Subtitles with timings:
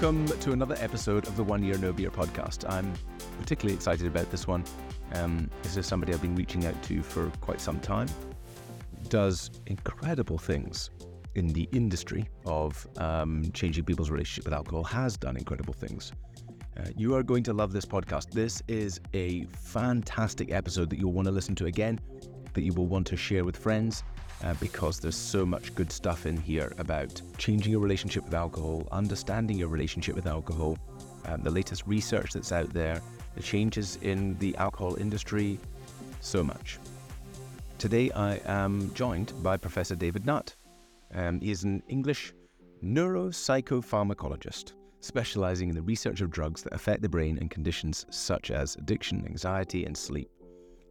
[0.00, 2.70] Welcome to another episode of the One Year No Beer podcast.
[2.70, 2.92] I'm
[3.40, 4.62] particularly excited about this one.
[5.14, 8.06] Um, this is somebody I've been reaching out to for quite some time.
[9.08, 10.90] Does incredible things
[11.34, 16.12] in the industry of um, changing people's relationship with alcohol, has done incredible things.
[16.76, 18.30] Uh, you are going to love this podcast.
[18.30, 21.98] This is a fantastic episode that you'll want to listen to again,
[22.54, 24.04] that you will want to share with friends,
[24.44, 28.86] uh, because there's so much good stuff in here about changing your relationship with alcohol,
[28.92, 30.78] understanding your relationship with alcohol,
[31.26, 33.00] um, the latest research that's out there,
[33.34, 35.58] the changes in the alcohol industry,
[36.20, 36.78] so much.
[37.78, 40.54] Today I am joined by Professor David Nutt.
[41.14, 42.32] Um, he is an English
[42.82, 48.74] neuropsychopharmacologist specializing in the research of drugs that affect the brain and conditions such as
[48.76, 50.28] addiction, anxiety, and sleep.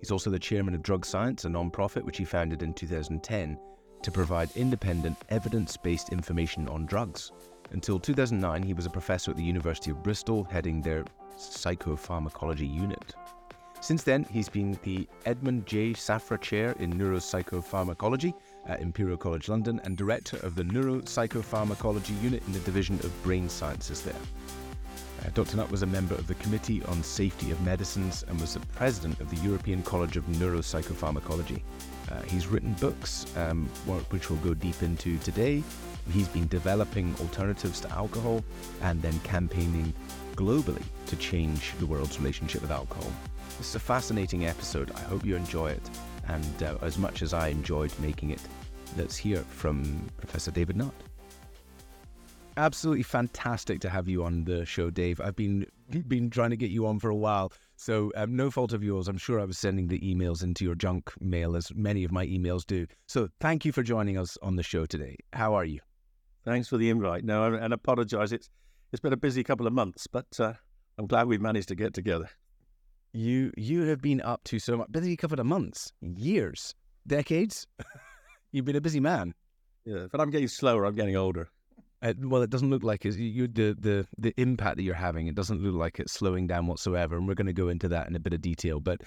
[0.08, 3.60] He's also the chairman of Drug Science, a non-profit which he founded in 2010
[4.02, 7.34] to provide independent, evidence-based information on drugs.
[7.72, 11.04] Until 2009, he was a professor at the University of Bristol, heading their
[11.36, 13.16] psychopharmacology unit.
[13.82, 15.92] Since then, he's been the Edmund J.
[15.92, 18.34] Safra Chair in Neuropsychopharmacology
[18.66, 23.50] at Imperial College London and Director of the Neuropsychopharmacology Unit in the Division of Brain
[23.50, 24.16] Sciences there.
[25.26, 25.58] Uh, Dr.
[25.58, 29.20] Nutt was a member of the Committee on Safety of Medicines and was the president
[29.20, 31.62] of the European College of Neuropsychopharmacology.
[32.12, 33.68] Uh, he's written books, um,
[34.10, 35.64] which we'll go deep into today.
[36.12, 38.44] He's been developing alternatives to alcohol
[38.82, 39.94] and then campaigning
[40.36, 43.12] globally to change the world's relationship with alcohol.
[43.58, 44.92] This is a fascinating episode.
[44.92, 45.90] I hope you enjoy it.
[46.28, 48.42] And uh, as much as I enjoyed making it,
[48.98, 50.94] let's hear from Professor David Nutt
[52.58, 55.22] absolutely fantastic to have you on the show, Dave.
[55.22, 55.66] I've been
[56.08, 59.08] been trying to get you on for a while, so um, no fault of yours.
[59.08, 62.26] I'm sure I was sending the emails into your junk mail, as many of my
[62.28, 62.86] emails do.
[63.08, 65.16] So thank you for joining us on the show today.
[65.32, 65.80] How are you?
[66.44, 67.24] Thanks for the invite.
[67.24, 68.32] No, and apologise.
[68.32, 68.50] It's
[68.92, 70.54] it's been a busy couple of months, but uh,
[70.98, 72.30] I'm glad we've managed to get together.
[73.14, 76.74] You you have been up to so much busy couple of months, years,
[77.06, 77.68] decades.
[78.52, 79.34] You've been a busy man.
[79.86, 80.86] Yeah, but I'm getting slower.
[80.86, 81.50] I'm getting older.
[82.02, 85.28] Uh, well, it doesn't look like it's, you, the, the, the impact that you're having.
[85.28, 87.18] It doesn't look like it's slowing down whatsoever.
[87.18, 88.80] And we're going to go into that in a bit of detail.
[88.80, 89.02] But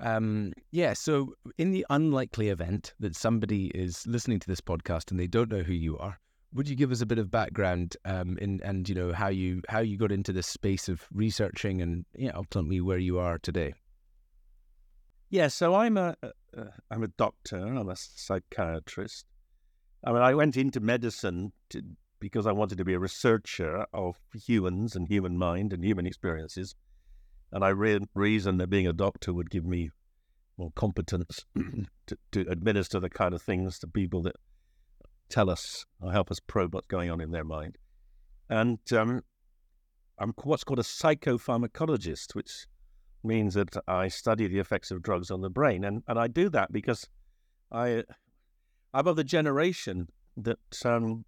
[0.00, 5.20] um, yeah, so in the unlikely event that somebody is listening to this podcast and
[5.20, 6.18] they don't know who you are,
[6.54, 9.62] would you give us a bit of background um, in, and you know how you
[9.68, 13.74] how you got into this space of researching and yeah, ultimately where you are today?
[15.30, 16.14] Yeah, so I'm a
[16.90, 17.56] am a doctor.
[17.56, 19.24] I'm a psychiatrist.
[20.04, 21.82] I mean, I went into medicine to
[22.22, 26.76] because I wanted to be a researcher of humans and human mind and human experiences.
[27.50, 29.90] And I re- reasoned that being a doctor would give me
[30.56, 31.44] more competence
[32.06, 34.36] to, to, administer the kind of things to people that
[35.30, 37.76] tell us or help us probe what's going on in their mind.
[38.48, 39.22] And um,
[40.16, 42.68] I'm what's called a psychopharmacologist, which
[43.24, 45.82] means that I study the effects of drugs on the brain.
[45.82, 47.08] And, and I do that because
[47.72, 48.04] I,
[48.94, 50.06] I'm of the generation
[50.36, 51.24] that um,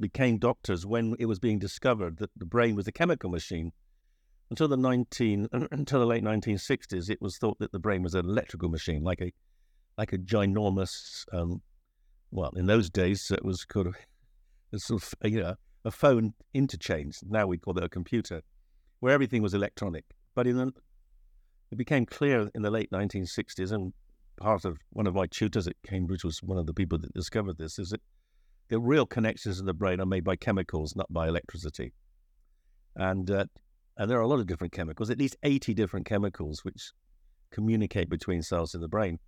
[0.00, 3.72] became doctors when it was being discovered that the brain was a chemical machine.
[4.50, 8.26] Until the 19, until the late 1960s, it was thought that the brain was an
[8.26, 9.32] electrical machine, like a,
[9.96, 11.62] like a ginormous, um,
[12.30, 13.96] well, in those days it was kind of,
[14.76, 15.54] sort of, you know,
[15.84, 17.18] a phone interchange.
[17.22, 18.42] Now we call it a computer,
[19.00, 20.04] where everything was electronic.
[20.34, 20.72] But in the,
[21.70, 23.92] it became clear in the late 1960s, and
[24.36, 27.58] part of one of my tutors at Cambridge was one of the people that discovered
[27.58, 28.00] this, is that
[28.68, 31.92] the real connections in the brain are made by chemicals, not by electricity.
[32.96, 33.46] And uh,
[33.96, 36.92] and there are a lot of different chemicals, at least 80 different chemicals which
[37.50, 39.18] communicate between cells in the brain.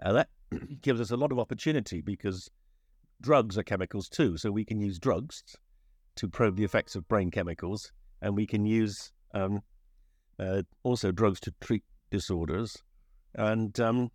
[0.00, 0.28] And that
[0.82, 2.50] gives us a lot of opportunity because
[3.20, 4.36] drugs are chemicals too.
[4.36, 5.42] So we can use drugs
[6.16, 9.62] to probe the effects of brain chemicals, and we can use um,
[10.38, 12.76] uh, also drugs to treat disorders.
[13.34, 14.10] And um,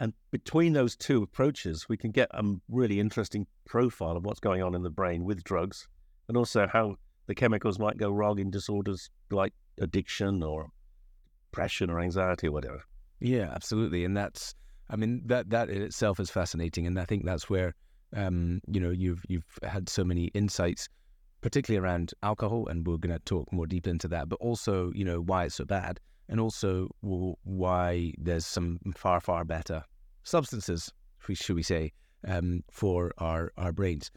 [0.00, 4.62] and between those two approaches, we can get a really interesting profile of what's going
[4.62, 5.86] on in the brain with drugs
[6.28, 10.68] and also how the chemicals might go wrong in disorders like addiction or
[11.50, 12.82] depression or anxiety or whatever.
[13.20, 14.06] Yeah, absolutely.
[14.06, 14.54] And that's,
[14.88, 16.86] I mean, that, that in itself is fascinating.
[16.86, 17.74] And I think that's where,
[18.16, 20.88] um, you know, you've, you've had so many insights,
[21.42, 22.68] particularly around alcohol.
[22.68, 25.56] And we're going to talk more deep into that, but also, you know, why it's
[25.56, 26.00] so bad
[26.30, 29.82] and also why there's some far, far better
[30.22, 30.90] substances,
[31.34, 31.92] should we say,
[32.26, 34.12] um, for our, our brains.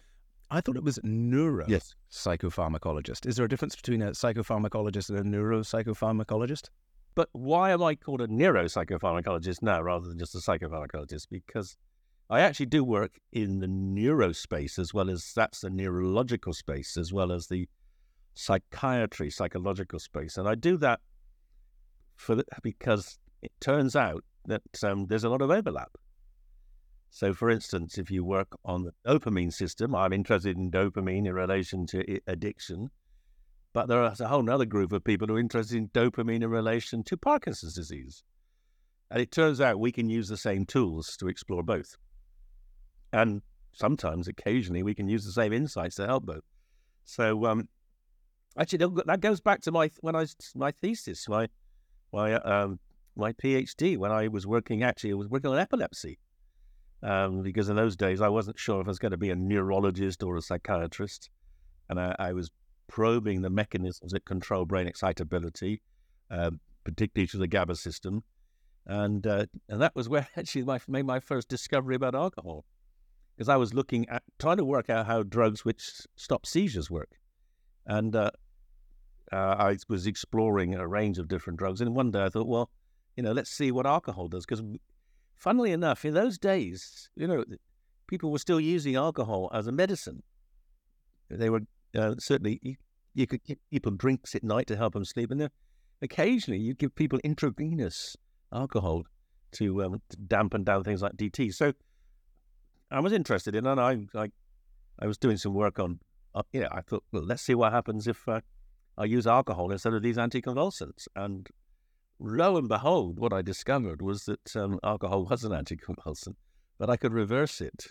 [0.51, 1.95] I thought it was neuro yes.
[2.11, 3.25] psychopharmacologist.
[3.25, 6.69] Is there a difference between a psychopharmacologist and a neuropsychopharmacologist?
[7.15, 11.25] But why am I called a neuropsychopharmacologist now rather than just a psychopharmacologist?
[11.31, 11.75] Because
[12.29, 17.11] I actually do work in the neurospace as well as that's the neurological space as
[17.11, 17.67] well as the
[18.35, 20.99] psychiatry, psychological space, and I do that
[22.15, 25.91] for the, because it turns out that um, there's a lot of overlap.
[27.09, 31.33] So, for instance, if you work on the dopamine system, I'm interested in dopamine in
[31.33, 32.89] relation to addiction,
[33.71, 36.49] but there is a whole other group of people who are interested in dopamine in
[36.49, 38.23] relation to Parkinson's disease.
[39.11, 41.97] And it turns out we can use the same tools to explore both.
[43.11, 43.43] And
[43.73, 46.43] sometimes, occasionally, we can use the same insights to help both.
[47.05, 47.69] So, um,
[48.57, 50.25] actually, that goes back to my when I
[50.55, 51.47] my thesis, my
[52.13, 52.79] my um,
[53.15, 54.83] my PhD when I was working.
[54.83, 56.19] Actually, I was working on epilepsy
[57.01, 59.35] um, because in those days I wasn't sure if I was going to be a
[59.35, 61.29] neurologist or a psychiatrist,
[61.89, 62.51] and I, I was
[62.87, 65.81] probing the mechanisms that control brain excitability,
[66.31, 66.51] uh,
[66.83, 68.23] particularly to the GABA system,
[68.85, 72.63] and uh, and that was where actually I made my first discovery about alcohol,
[73.35, 75.83] because I was looking at trying to work out how drugs which
[76.15, 77.19] stop seizures work,
[77.85, 78.31] and uh,
[79.33, 82.69] uh, I was exploring a range of different drugs, and one day I thought, well,
[83.15, 84.63] you know, let's see what alcohol does, because
[85.35, 87.43] funnily enough, in those days, you know,
[88.07, 90.21] people were still using alcohol as a medicine.
[91.29, 91.61] They were
[91.95, 92.75] uh, certainly you,
[93.15, 95.49] you could give people drinks at night to help them sleep, and then
[96.01, 98.15] occasionally you'd give people intravenous
[98.53, 99.03] alcohol
[99.53, 101.53] to, um, to dampen down things like DT.
[101.55, 101.73] So
[102.91, 104.29] I was interested in, and I, I,
[104.99, 105.99] I was doing some work on,
[106.35, 108.41] uh, you know, I thought, well, let's see what happens if uh,
[108.97, 111.07] I use alcohol instead of these anticonvulsants.
[111.15, 111.49] And
[112.19, 116.35] lo and behold, what I discovered was that um, alcohol was an anticonvulsant,
[116.77, 117.87] but I could reverse it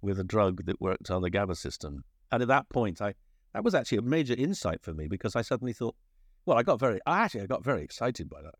[0.00, 2.04] with a drug that worked on the GABA system.
[2.32, 3.14] And at that point, I
[3.52, 5.96] that was actually a major insight for me because I suddenly thought,
[6.46, 8.54] well, I got very, actually I got very excited by that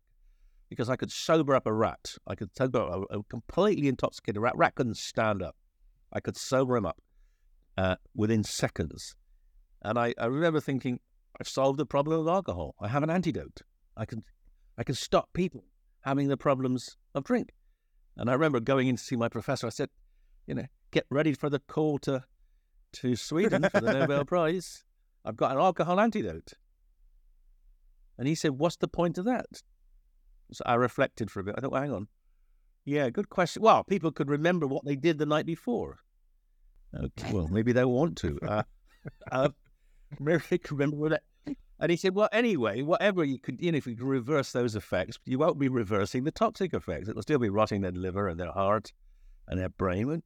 [0.69, 2.15] because I could sober up a rat.
[2.27, 4.57] I could sober up a, a completely intoxicated rat.
[4.57, 5.55] Rat couldn't stand up.
[6.13, 7.01] I could sober him up
[7.77, 9.15] uh, within seconds.
[9.81, 10.99] And I, I remember thinking,
[11.41, 12.75] I've solved the problem of alcohol.
[12.79, 13.63] I have an antidote.
[13.97, 14.23] I can,
[14.77, 15.63] I can stop people
[16.01, 17.55] having the problems of drink.
[18.15, 19.65] And I remember going in to see my professor.
[19.65, 19.89] I said,
[20.45, 22.23] you know, get ready for the call to,
[22.93, 24.83] to Sweden for the Nobel Prize.
[25.25, 26.53] I've got an alcohol antidote.
[28.19, 29.47] And he said, what's the point of that?
[30.53, 31.55] So I reflected for a bit.
[31.57, 32.07] I thought, well, hang on.
[32.85, 33.63] Yeah, good question.
[33.63, 36.01] Well, people could remember what they did the night before.
[36.95, 38.37] Okay, well, maybe they want to.
[38.47, 38.63] Uh,
[39.31, 39.49] uh,
[40.19, 41.17] maybe they could remember.
[41.81, 44.75] And he said, well, anyway, whatever you could, you know, if you could reverse those
[44.75, 47.09] effects, you won't be reversing the toxic effects.
[47.09, 48.93] It'll still be rotting their liver and their heart
[49.47, 50.21] and their brain?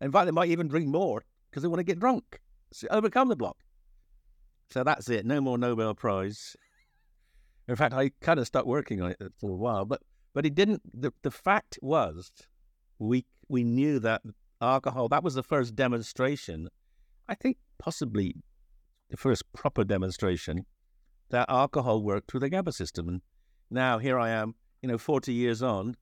[0.00, 2.40] In fact, they might even drink more because they want to get drunk,
[2.72, 3.56] so overcome the block.
[4.70, 5.24] So that's it.
[5.24, 6.54] No more Nobel Prize.
[7.68, 10.02] In fact, I kind of stopped working on it uh, for a while, but
[10.34, 10.82] but it didn't.
[10.94, 12.30] The the fact was,
[12.98, 14.22] we we knew that
[14.60, 15.08] alcohol.
[15.08, 16.68] That was the first demonstration.
[17.28, 18.36] I think possibly
[19.10, 20.66] the first proper demonstration
[21.30, 23.08] that alcohol worked through the GABA system.
[23.08, 23.20] And
[23.70, 25.96] now here I am, you know, forty years on,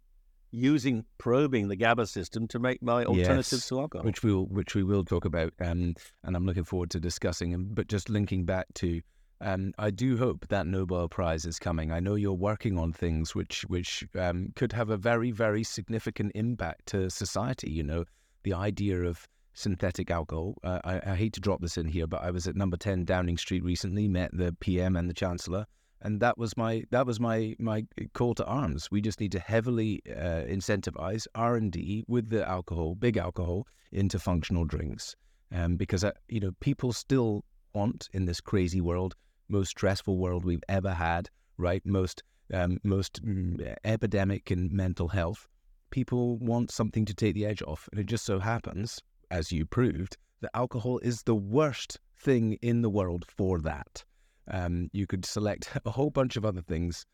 [0.50, 4.46] using probing the GABA system to make my alternatives yes, to alcohol, which we will
[4.46, 7.68] which we will talk about, um, and I'm looking forward to discussing.
[7.74, 9.00] But just linking back to
[9.40, 11.92] um, I do hope that Nobel Prize is coming.
[11.92, 16.32] I know you're working on things which which um, could have a very very significant
[16.34, 17.70] impact to society.
[17.70, 18.04] You know,
[18.44, 20.54] the idea of synthetic alcohol.
[20.62, 23.04] Uh, I, I, hate to drop this in here, but I was at Number Ten
[23.04, 25.66] Downing Street recently, met the PM and the Chancellor,
[26.02, 28.90] and that was my that was my my call to arms.
[28.90, 33.66] We just need to heavily uh, incentivize R and D with the alcohol, big alcohol,
[33.90, 35.16] into functional drinks,
[35.52, 39.16] um, because uh, you know people still want in this crazy world
[39.48, 41.84] most stressful world we've ever had, right?
[41.84, 42.22] Most
[42.52, 45.48] um, most mm, epidemic in mental health.
[45.90, 49.66] People want something to take the edge off, and it just so happens, as you
[49.66, 54.04] proved, that alcohol is the worst thing in the world for that.
[54.48, 57.04] Um, you could select a whole bunch of other things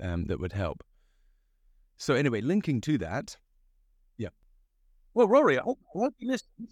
[0.00, 0.82] um, that would help.
[1.96, 3.36] So anyway, linking to that,
[4.16, 4.28] yeah.
[5.14, 6.68] Well, Rory, I hope, he listened.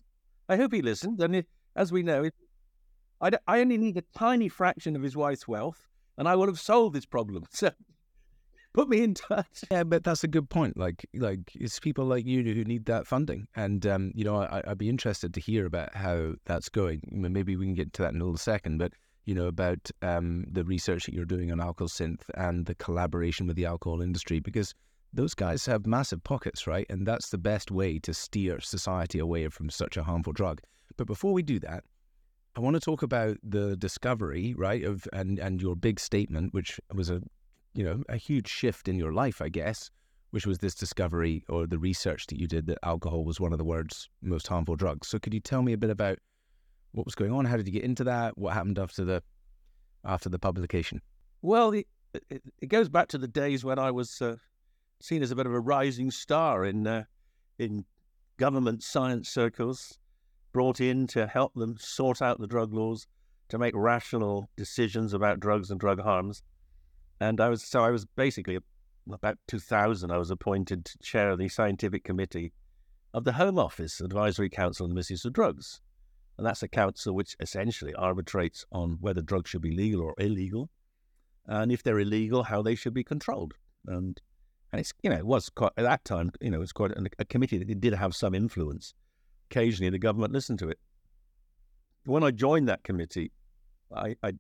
[0.49, 2.35] I hope he listened, and it, as we know, it,
[3.21, 6.61] I, I only need a tiny fraction of his wife's wealth, and I will have
[6.61, 7.45] solved this problem.
[7.53, 7.73] So
[8.77, 9.65] put me in touch.
[9.71, 10.77] Yeah, but that's a good point.
[10.77, 14.63] Like, like it's people like you who need that funding, and um, you know, I,
[14.67, 17.01] would be interested to hear about how that's going.
[17.11, 18.93] Maybe we can get to that in a little second, but
[19.25, 23.57] you know, about um, the research that you're doing on Alcosynth and the collaboration with
[23.57, 24.73] the alcohol industry, because
[25.13, 26.87] those guys have massive pockets, right?
[26.91, 30.61] And that's the best way to steer society away from such a harmful drug.
[30.97, 31.83] But before we do that,
[32.57, 36.79] I want to talk about the discovery, right, of and and your big statement, which
[36.95, 37.23] was a
[37.77, 39.91] you know a huge shift in your life, I guess,
[40.31, 43.59] which was this discovery or the research that you did that alcohol was one of
[43.59, 45.09] the world's most harmful drugs.
[45.09, 46.19] So could you tell me a bit about
[46.93, 47.45] what was going on?
[47.45, 48.39] How did you get into that?
[48.39, 49.23] What happened after the
[50.05, 51.03] after the publication?
[51.43, 51.87] Well, it,
[52.31, 54.37] it, goes back to the days when I was uh,
[55.01, 57.05] seen as a bit of a rising star in uh,
[57.59, 57.85] in
[58.39, 59.99] government science circles,
[60.53, 63.07] brought in to help them sort out the drug laws,
[63.49, 66.43] to make rational decisions about drugs and drug harms.
[67.21, 68.59] And I was so I was basically
[69.11, 70.11] about 2000.
[70.11, 72.53] I was appointed chair of the scientific committee
[73.15, 75.81] of the Home Office Advisory Council on the Misuse of Drugs,
[76.37, 80.69] and that's a council which essentially arbitrates on whether drugs should be legal or illegal,
[81.47, 83.55] and if they're illegal, how they should be controlled.
[83.87, 84.21] And
[84.73, 86.91] and it's you know it was quite at that time you know it was quite
[86.91, 88.93] a, a committee that did have some influence.
[89.51, 90.79] Occasionally, the government listened to it.
[92.05, 93.31] When I joined that committee,
[93.95, 94.33] I, I,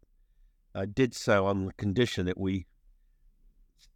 [0.76, 2.66] I did so on the condition that we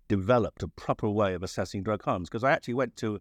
[0.09, 2.29] developed a proper way of assessing drug harms.
[2.29, 3.21] Because I actually went to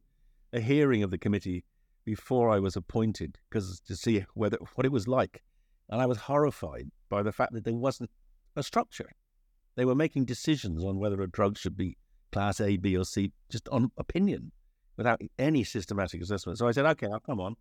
[0.53, 1.65] a hearing of the committee
[2.05, 5.43] before I was appointed, because to see whether what it was like,
[5.89, 8.09] and I was horrified by the fact that there wasn't
[8.55, 9.11] a structure.
[9.75, 11.97] They were making decisions on whether a drug should be
[12.31, 14.51] class A, B, or C, just on opinion,
[14.97, 16.57] without any systematic assessment.
[16.57, 17.55] So I said, okay, I'll come on.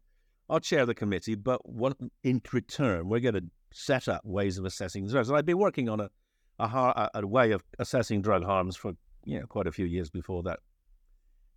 [0.48, 4.64] I'll chair the committee, but what, in return, we're going to set up ways of
[4.64, 5.28] assessing drugs.
[5.28, 6.10] And I'd been working on a,
[6.58, 8.92] a, a way of assessing drug harms for
[9.24, 10.60] you know quite a few years before that,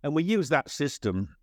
[0.02, 1.36] and we used that system,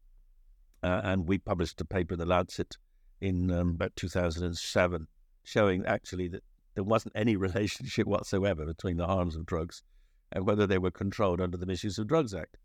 [0.84, 2.78] uh, and we published a paper in the Lancet
[3.22, 5.08] in um, about 2007,
[5.44, 6.44] showing actually that
[6.76, 9.84] there wasn't any relationship whatsoever between the harms of drugs
[10.32, 12.58] and whether they were controlled under the Misuse of Drugs Act,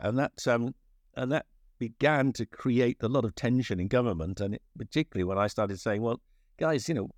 [0.00, 0.74] and that um,
[1.14, 1.46] and that
[1.78, 5.78] began to create a lot of tension in government, and it, particularly when I started
[5.78, 6.20] saying, "Well,
[6.58, 7.08] guys, you know,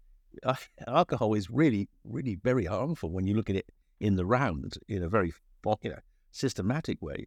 [0.86, 3.66] alcohol is really, really very harmful when you look at it
[4.00, 5.32] in the round in a very,
[5.82, 5.98] you know,
[6.30, 7.26] systematic way.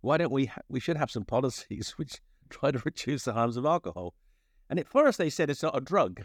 [0.00, 0.46] Why don't we?
[0.46, 4.14] Ha- we should have some policies which try to reduce the harms of alcohol."
[4.68, 6.24] And at first they said it's not a drug,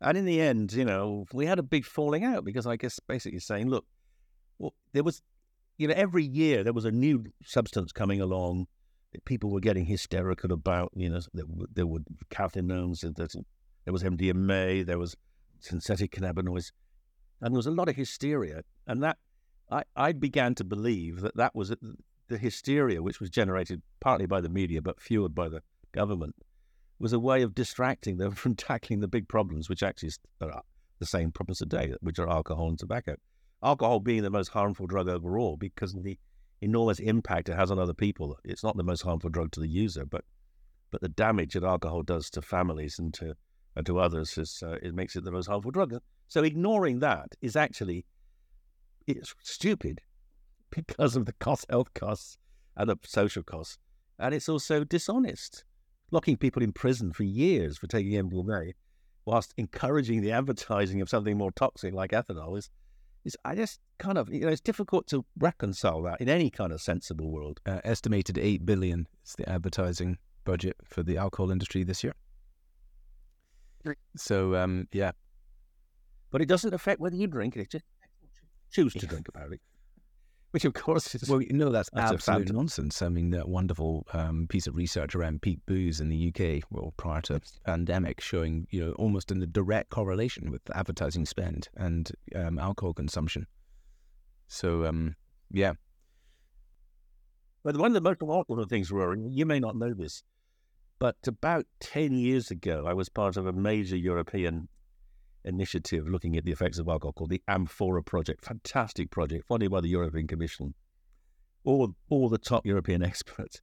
[0.00, 3.00] and in the end, you know, we had a big falling out because I guess
[3.00, 3.84] basically saying, look,
[4.58, 5.22] well, there was,
[5.76, 8.66] you know, every year there was a new substance coming along
[9.24, 12.00] people were getting hysterical about, you know, there, there were
[12.30, 13.04] cathinones,
[13.88, 15.16] there was MDMA, there was
[15.60, 16.72] synthetic cannabinoids,
[17.40, 18.60] and there was a lot of hysteria.
[18.86, 19.16] And that,
[19.70, 21.72] I, I began to believe that that was
[22.28, 26.36] the hysteria, which was generated partly by the media, but fueled by the government,
[26.98, 30.10] was a way of distracting them from tackling the big problems, which actually
[30.42, 30.60] are
[30.98, 33.16] the same problems today, which are alcohol and tobacco.
[33.62, 36.18] Alcohol being the most harmful drug overall because of the
[36.60, 38.36] enormous impact it has on other people.
[38.44, 40.26] It's not the most harmful drug to the user, but
[40.90, 43.34] but the damage that alcohol does to families and to
[43.82, 45.94] to others is uh, it makes it the most harmful drug.
[46.28, 48.04] So ignoring that is actually
[49.06, 50.00] it's stupid
[50.70, 52.36] because of the cost, health costs,
[52.76, 53.78] and the social costs,
[54.18, 55.64] and it's also dishonest.
[56.10, 58.72] Locking people in prison for years for taking MDMA,
[59.26, 62.70] whilst encouraging the advertising of something more toxic like ethanol, is
[63.24, 66.72] is I just kind of you know it's difficult to reconcile that in any kind
[66.72, 67.60] of sensible world.
[67.66, 72.14] Uh, estimated eight billion is the advertising budget for the alcohol industry this year.
[74.16, 75.12] So um, yeah,
[76.30, 77.60] but it doesn't affect whether you drink it.
[77.60, 77.84] It just
[78.70, 79.60] choose to drink about it
[80.50, 83.02] which of course is well, you know that's, that's absolute nonsense.
[83.02, 86.94] I mean, that wonderful um, piece of research around peak booze in the UK, well,
[86.96, 92.10] prior to pandemic, showing you know almost in a direct correlation with advertising spend and
[92.34, 93.46] um, alcohol consumption.
[94.46, 95.14] So, um,
[95.50, 95.74] yeah.
[97.62, 100.22] But one of the most remarkable things, Rory, you may not know this,
[100.98, 104.68] but about ten years ago, I was part of a major European
[105.44, 108.44] initiative looking at the effects of alcohol called the Amphora Project.
[108.44, 110.74] Fantastic project funded by the European Commission.
[111.64, 113.60] All, all the top European experts.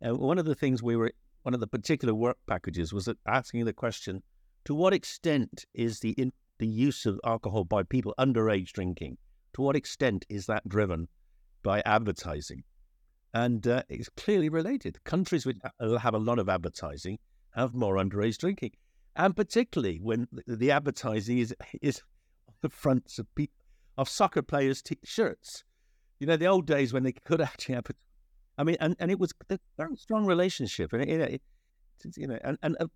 [0.00, 1.12] And one of the things we were,
[1.42, 4.22] one of the particular work packages was asking the question
[4.64, 9.16] to what extent is the, in, the use of alcohol by people underage drinking,
[9.54, 11.08] to what extent is that driven
[11.62, 12.64] by advertising?
[13.34, 15.02] And uh, it's clearly related.
[15.04, 17.18] Countries which have a lot of advertising
[17.54, 18.72] have more underage drinking
[19.16, 22.02] and particularly when the advertising is is
[22.48, 23.64] on the fronts of people
[23.98, 25.64] of soccer players' t-shirts.
[26.20, 27.86] You know, the old days when they could actually have.
[28.58, 31.42] I mean, and, and it was a very strong relationship, and it, it,
[32.16, 32.86] you know, and and uh,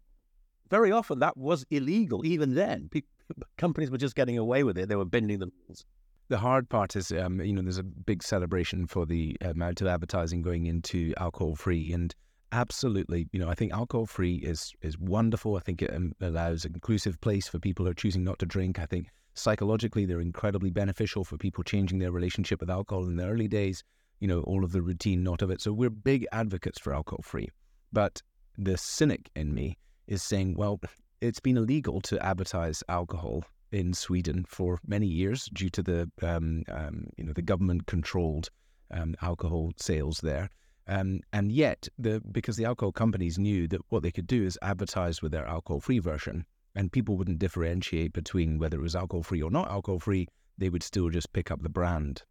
[0.69, 2.89] very often that was illegal even then.
[2.91, 3.11] People,
[3.59, 5.85] companies were just getting away with it; they were bending the rules.
[6.31, 9.89] The hard part is, um, you know, there's a big celebration for the amount of
[9.89, 12.15] advertising going into alcohol free and
[12.53, 13.29] absolutely.
[13.33, 15.57] You know, I think alcohol free is is wonderful.
[15.57, 18.47] I think it um, allows an inclusive place for people who are choosing not to
[18.47, 18.79] drink.
[18.79, 23.27] I think psychologically they're incredibly beneficial for people changing their relationship with alcohol in the
[23.27, 23.83] early days.
[24.21, 25.61] You know, all of the routine, not of it.
[25.61, 27.49] So we're big advocates for alcohol free.
[27.93, 28.23] But
[28.57, 30.79] the cynic in me is saying, well,
[31.21, 33.43] it's been illegal to advertise alcohol
[33.73, 38.51] in Sweden for many years due to the um, um, you know the government controlled
[38.91, 40.51] um, alcohol sales there.
[40.87, 44.59] Um, and yet, the because the alcohol companies knew that what they could do is
[44.63, 49.51] advertise with their alcohol-free version, and people wouldn't differentiate between whether it was alcohol-free or
[49.51, 50.27] not alcohol-free.
[50.59, 52.25] They would still just pick up the brand,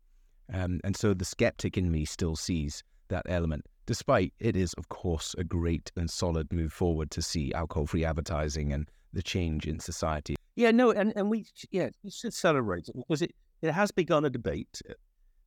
[0.53, 4.89] um, and so the skeptic in me still sees that element, despite it is, of
[4.89, 9.79] course, a great and solid move forward to see alcohol-free advertising and the change in
[9.79, 10.35] society.
[10.59, 14.25] Yeah, no, and, and we yeah we should celebrate it because it it has begun
[14.25, 14.81] a debate.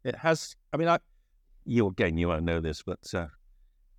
[0.05, 0.57] It has.
[0.73, 1.01] I mean, I
[1.67, 3.27] you again you won't know this, but uh,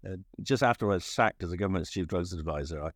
[0.09, 2.89] uh, just after I was sacked as the government's chief drugs advisor, I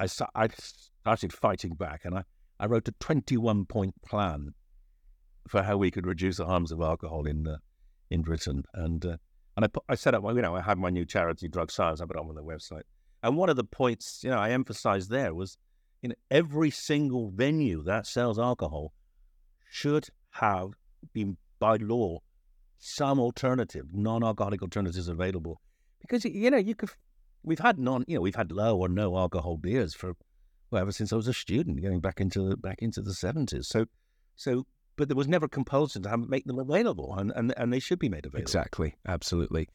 [0.00, 2.24] I, I started fighting back, and I
[2.58, 4.52] I wrote a twenty one point plan
[5.46, 7.58] for how we could reduce the harms of alcohol in uh,
[8.10, 9.16] in Britain, and uh,
[9.56, 12.00] and I put, I set up you know I had my new charity drug science
[12.00, 12.82] I put on the website,
[13.22, 15.56] and one of the points you know I emphasised there was
[16.02, 18.92] in every single venue that sells alcohol
[19.70, 20.70] should have
[21.12, 22.18] been by law
[22.78, 25.60] some alternative, non-alcoholic alternatives available.
[26.00, 26.90] Because you know, you could
[27.42, 30.14] we've had non, you know, we've had low or no alcohol beers for
[30.70, 33.68] well, ever since I was a student, going back into the, back into the seventies.
[33.68, 33.86] So,
[34.36, 37.80] so, but there was never compulsion to have, make them available, and, and and they
[37.80, 38.42] should be made available.
[38.42, 39.68] Exactly, absolutely.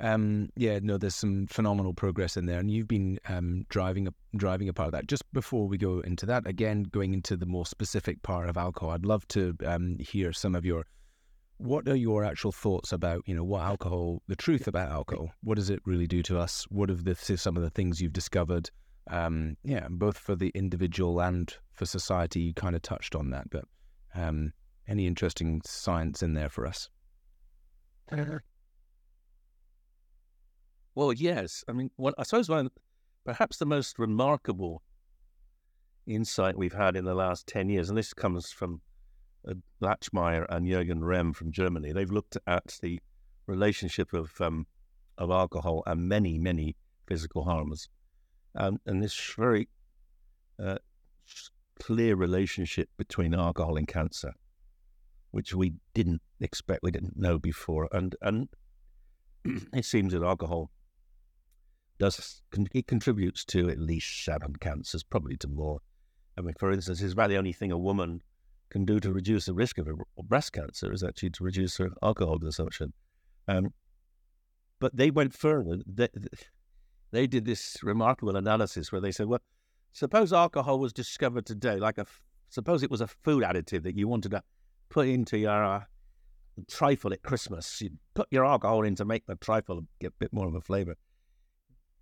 [0.00, 4.14] Um, yeah, no, there's some phenomenal progress in there, and you've been um, driving a
[4.36, 5.06] driving a part of that.
[5.06, 8.90] Just before we go into that, again, going into the more specific part of alcohol,
[8.90, 10.86] I'd love to um, hear some of your.
[11.58, 15.32] What are your actual thoughts about you know what alcohol, the truth about alcohol?
[15.42, 16.64] What does it really do to us?
[16.70, 18.70] What are the some of the things you've discovered?
[19.10, 22.40] Um, yeah, both for the individual and for society.
[22.40, 23.64] You kind of touched on that, but
[24.14, 24.54] um,
[24.88, 26.88] any interesting science in there for us?
[30.94, 31.64] Well, yes.
[31.68, 32.70] I mean, I suppose one,
[33.24, 34.82] perhaps the most remarkable
[36.06, 38.80] insight we've had in the last 10 years, and this comes from
[39.48, 41.92] uh, Lachenmeier and Jürgen Rehm from Germany.
[41.92, 43.00] They've looked at the
[43.46, 44.66] relationship of um,
[45.20, 46.74] of alcohol and many, many
[47.06, 47.88] physical harms.
[48.56, 49.68] Um, and this very
[50.58, 50.78] uh,
[51.78, 54.32] clear relationship between alcohol and cancer,
[55.30, 57.88] which we didn't expect, we didn't know before.
[57.92, 58.48] And, and
[59.74, 60.70] it seems that alcohol
[62.00, 62.42] does
[62.74, 65.80] it contributes to at least seven cancers, probably to more.
[66.36, 68.22] I mean, for instance, it's about the only thing a woman
[68.70, 69.86] can do to reduce the risk of
[70.24, 72.94] breast cancer is actually to reduce her alcohol consumption.
[73.46, 73.74] Um,
[74.78, 75.80] but they went further.
[75.86, 76.08] They,
[77.10, 79.42] they did this remarkable analysis where they said, well,
[79.92, 82.06] suppose alcohol was discovered today, like a,
[82.48, 84.42] suppose it was a food additive that you wanted to
[84.88, 85.82] put into your uh,
[86.66, 87.82] trifle at Christmas.
[87.82, 90.62] You put your alcohol in to make the trifle get a bit more of a
[90.62, 90.96] flavor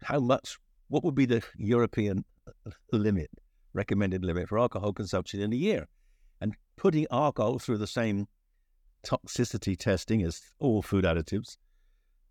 [0.02, 0.58] how much,
[0.88, 3.30] what would be the European uh, limit,
[3.72, 5.86] recommended limit for alcohol consumption in a year?
[6.40, 8.26] And putting alcohol through the same
[9.04, 11.56] toxicity testing as all food additives,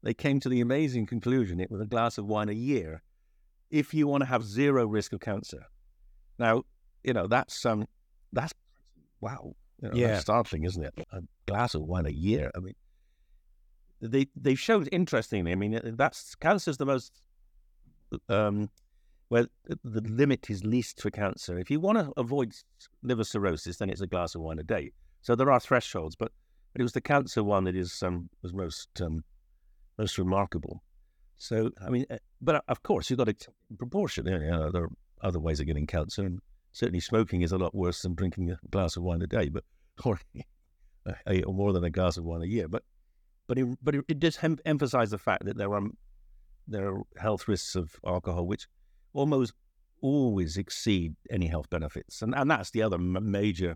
[0.04, 3.02] they came to the amazing conclusion it was a glass of wine a year
[3.70, 5.66] if you want to have zero risk of cancer.
[6.40, 6.64] Now,
[7.04, 7.86] you know, that's um
[8.32, 8.54] that's
[9.22, 9.54] wow.
[9.82, 10.20] You know, yeah.
[10.20, 10.94] startling, isn't it?
[11.12, 12.52] A glass of wine a year.
[12.56, 12.74] I mean,
[14.02, 15.52] they they showed interestingly.
[15.52, 17.22] I mean, that's cancer is the most
[18.30, 18.70] um,
[19.30, 19.48] where
[19.84, 21.60] the limit is least for cancer.
[21.60, 22.54] If you want to avoid
[23.04, 24.92] liver cirrhosis, then it's a glass of wine a day.
[25.22, 26.32] So there are thresholds, but,
[26.74, 29.24] but it was the cancer one that is um, was most um,
[29.98, 30.82] most remarkable.
[31.38, 33.36] So I mean, eh, but uh, of course you've got a
[33.78, 34.26] proportion.
[34.28, 34.90] You know, there are
[35.22, 36.40] other ways of getting cancer, and
[36.72, 39.64] certainly smoking is a lot worse than drinking a glass of wine a day, but
[40.06, 40.20] or,
[41.06, 42.68] or more than a glass of wine a year.
[42.68, 42.84] But
[43.48, 45.82] but it, but it, it does em- emphasize the fact that there are
[46.68, 48.68] there are health risks of alcohol which
[49.14, 49.54] almost
[50.02, 53.76] always exceed any health benefits, and and that's the other major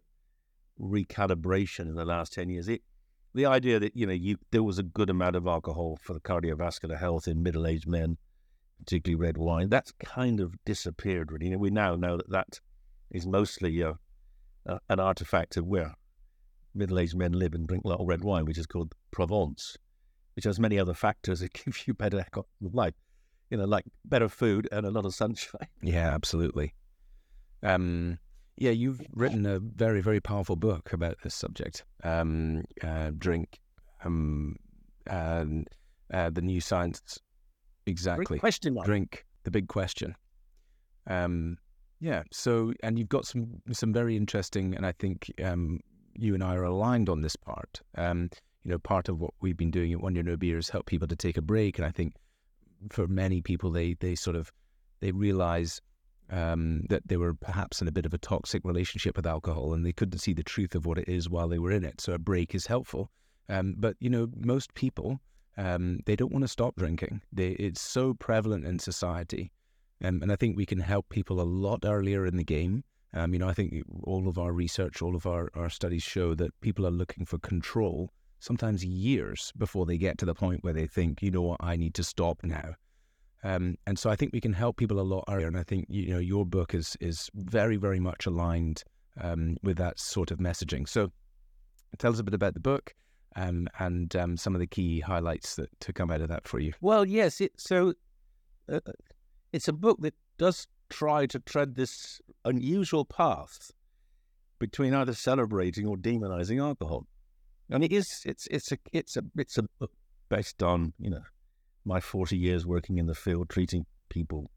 [0.79, 2.67] recalibration in the last ten years.
[2.67, 2.81] It
[3.33, 6.19] the idea that you know you there was a good amount of alcohol for the
[6.19, 8.17] cardiovascular health in middle-aged men,
[8.79, 11.31] particularly red wine, that's kind of disappeared.
[11.31, 12.59] Really, we now know that that
[13.11, 13.93] is mostly uh,
[14.65, 15.93] uh, an artifact of where
[16.73, 19.77] middle-aged men live and drink a lot of red wine, which is called Provence
[20.35, 22.93] which has many other factors that give you better quality of life.
[23.49, 25.67] You know, like better food and a lot of sunshine.
[25.81, 26.73] Yeah, absolutely.
[27.63, 28.17] Um,
[28.57, 31.83] yeah, you've written a very, very powerful book about this subject.
[32.03, 33.59] Um, uh, drink,
[34.05, 34.55] um,
[35.07, 35.67] and
[36.13, 37.19] uh, the new science.
[37.87, 38.39] Exactly.
[38.39, 38.85] question mark.
[38.85, 40.15] Drink, the big question.
[41.07, 41.57] Um,
[41.99, 42.23] yeah.
[42.31, 45.79] So, and you've got some some very interesting, and I think um,
[46.13, 47.81] you and I are aligned on this part.
[47.97, 48.29] Um,
[48.63, 50.85] you know, part of what we've been doing at One Year No Beer is help
[50.85, 51.77] people to take a break.
[51.77, 52.13] And I think
[52.89, 54.51] for many people, they they sort of
[54.99, 55.81] they realize
[56.29, 59.85] um, that they were perhaps in a bit of a toxic relationship with alcohol and
[59.85, 61.99] they couldn't see the truth of what it is while they were in it.
[61.99, 63.09] So a break is helpful.
[63.49, 65.19] Um, but you know, most people
[65.57, 67.21] um, they don't want to stop drinking.
[67.31, 69.51] They, it's so prevalent in society,
[70.03, 72.83] um, and I think we can help people a lot earlier in the game.
[73.13, 76.33] Um, you know, I think all of our research, all of our, our studies show
[76.35, 78.09] that people are looking for control
[78.41, 81.77] sometimes years before they get to the point where they think, you know what, I
[81.77, 82.73] need to stop now.
[83.43, 85.47] Um, and so I think we can help people a lot earlier.
[85.47, 88.83] And I think you know your book is is very very much aligned
[89.19, 90.87] um, with that sort of messaging.
[90.87, 91.11] So
[91.97, 92.93] tell us a bit about the book
[93.35, 96.59] um, and um, some of the key highlights that to come out of that for
[96.59, 96.73] you.
[96.81, 97.41] Well, yes.
[97.41, 97.93] It, so
[98.71, 98.79] uh,
[99.53, 103.71] it's a book that does try to tread this unusual path
[104.59, 107.07] between either celebrating or demonizing alcohol,
[107.71, 109.91] and it is it's it's a it's a it's a book
[110.29, 111.23] based on you know
[111.85, 114.51] my forty years working in the field treating people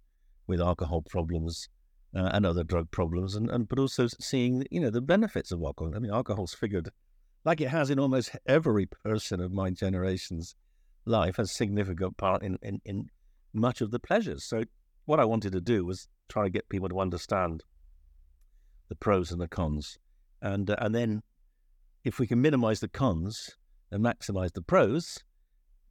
[0.46, 1.68] with alcohol problems
[2.14, 5.62] uh, and other drug problems, and, and but also seeing you know the benefits of
[5.62, 5.94] alcohol.
[5.94, 6.90] I mean, alcohol's figured
[7.44, 10.54] like it has in almost every person of my generation's
[11.04, 13.10] life, a significant part in, in, in
[13.52, 14.44] much of the pleasures.
[14.44, 14.64] So,
[15.04, 17.62] what I wanted to do was try to get people to understand
[18.88, 19.98] the pros and the cons,
[20.40, 21.22] and uh, and then
[22.04, 23.56] if we can minimize the cons
[23.90, 25.18] and maximize the pros,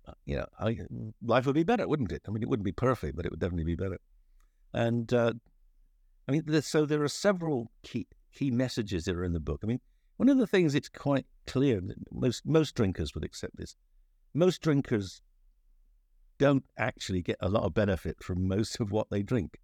[0.08, 0.78] uh, you know, I,
[1.23, 2.21] life would be better, wouldn't it?
[2.28, 3.99] I mean, it wouldn't be perfect, but it would definitely be better.
[4.73, 5.34] And uh,
[6.28, 9.62] I mean, so there are several key key messages that are in the book.
[9.63, 9.80] I mean,
[10.17, 13.76] one of the things it's quite clear that most most drinkers would accept this.
[14.34, 15.21] Most drinkers
[16.39, 19.60] don't actually get a lot of benefit from most of what they drink.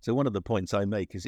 [0.00, 1.26] So one of the points I make is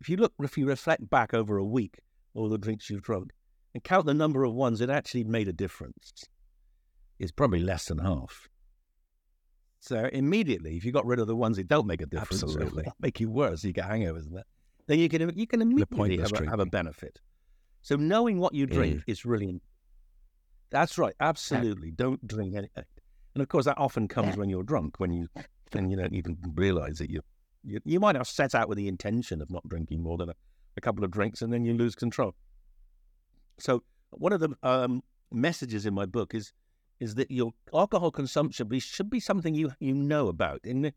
[0.00, 1.98] if you look if you reflect back over a week
[2.34, 3.32] all the drinks you've drunk
[3.76, 6.24] and count the number of ones that actually made a difference,
[7.18, 8.48] it's probably less than half.
[9.80, 12.84] So immediately, if you got rid of the ones that don't make a difference, Absolutely.
[13.00, 14.46] make you worse, you get hangovers and that,
[14.86, 17.20] then you can you can immediately have a, have a benefit.
[17.82, 19.60] So knowing what you drink is really
[20.70, 21.90] that's right, absolutely.
[21.90, 22.70] Don't drink any,
[23.34, 25.28] and of course that often comes when you're drunk, when you
[25.74, 27.20] and you don't even realize that you,
[27.62, 30.34] you you might have set out with the intention of not drinking more than a,
[30.78, 32.34] a couple of drinks, and then you lose control.
[33.58, 36.52] So one of the um, messages in my book is
[36.98, 40.60] is that your alcohol consumption should be something you you know about.
[40.64, 40.92] In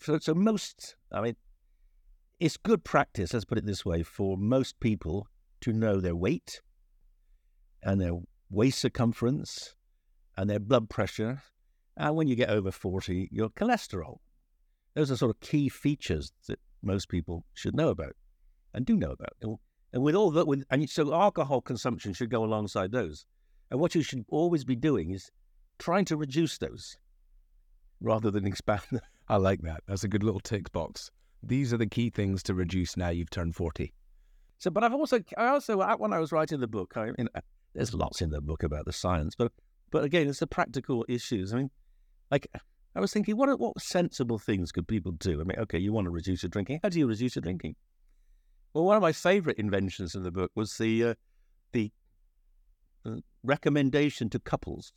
[0.00, 1.36] so, so most, I mean,
[2.40, 3.32] it's good practice.
[3.32, 5.28] Let's put it this way: for most people,
[5.60, 6.60] to know their weight
[7.82, 8.14] and their
[8.50, 9.74] waist circumference
[10.36, 11.42] and their blood pressure.
[11.96, 14.18] And when you get over 40, your cholesterol.
[14.94, 18.16] Those are sort of key features that most people should know about
[18.72, 19.34] and do know about.
[19.92, 23.24] And, with all that, with, and so alcohol consumption should go alongside those.
[23.70, 25.30] And what you should always be doing is
[25.78, 26.96] trying to reduce those
[28.00, 29.00] rather than expand them.
[29.28, 29.82] I like that.
[29.86, 31.10] That's a good little tick box.
[31.42, 33.92] These are the key things to reduce now you've turned 40.
[34.58, 37.40] So, but I've also, I also, when I was writing the book, I mean, uh,
[37.74, 39.52] there's lots in the book about the science, but,
[39.90, 41.54] but again, it's the practical issues.
[41.54, 41.70] I mean,
[42.30, 42.48] like,
[42.94, 45.40] I was thinking, what what sensible things could people do?
[45.40, 46.80] I mean, okay, you want to reduce your drinking.
[46.82, 47.76] How do you reduce your drinking?
[48.78, 51.14] Well, one of my favorite inventions in the book was the uh,
[51.72, 51.90] the
[53.04, 54.92] uh, recommendation to couples.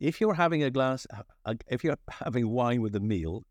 [0.00, 1.06] If you're having a glass,
[1.44, 3.44] uh, if you're having wine with a meal,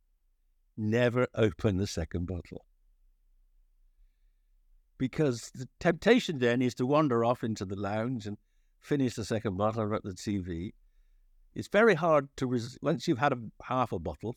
[0.75, 2.65] never open the second bottle
[4.97, 8.37] because the temptation then is to wander off into the lounge and
[8.81, 10.73] finish the second bottle at the TV.
[11.55, 12.79] It's very hard to resist.
[12.81, 14.35] once you've had a half a bottle,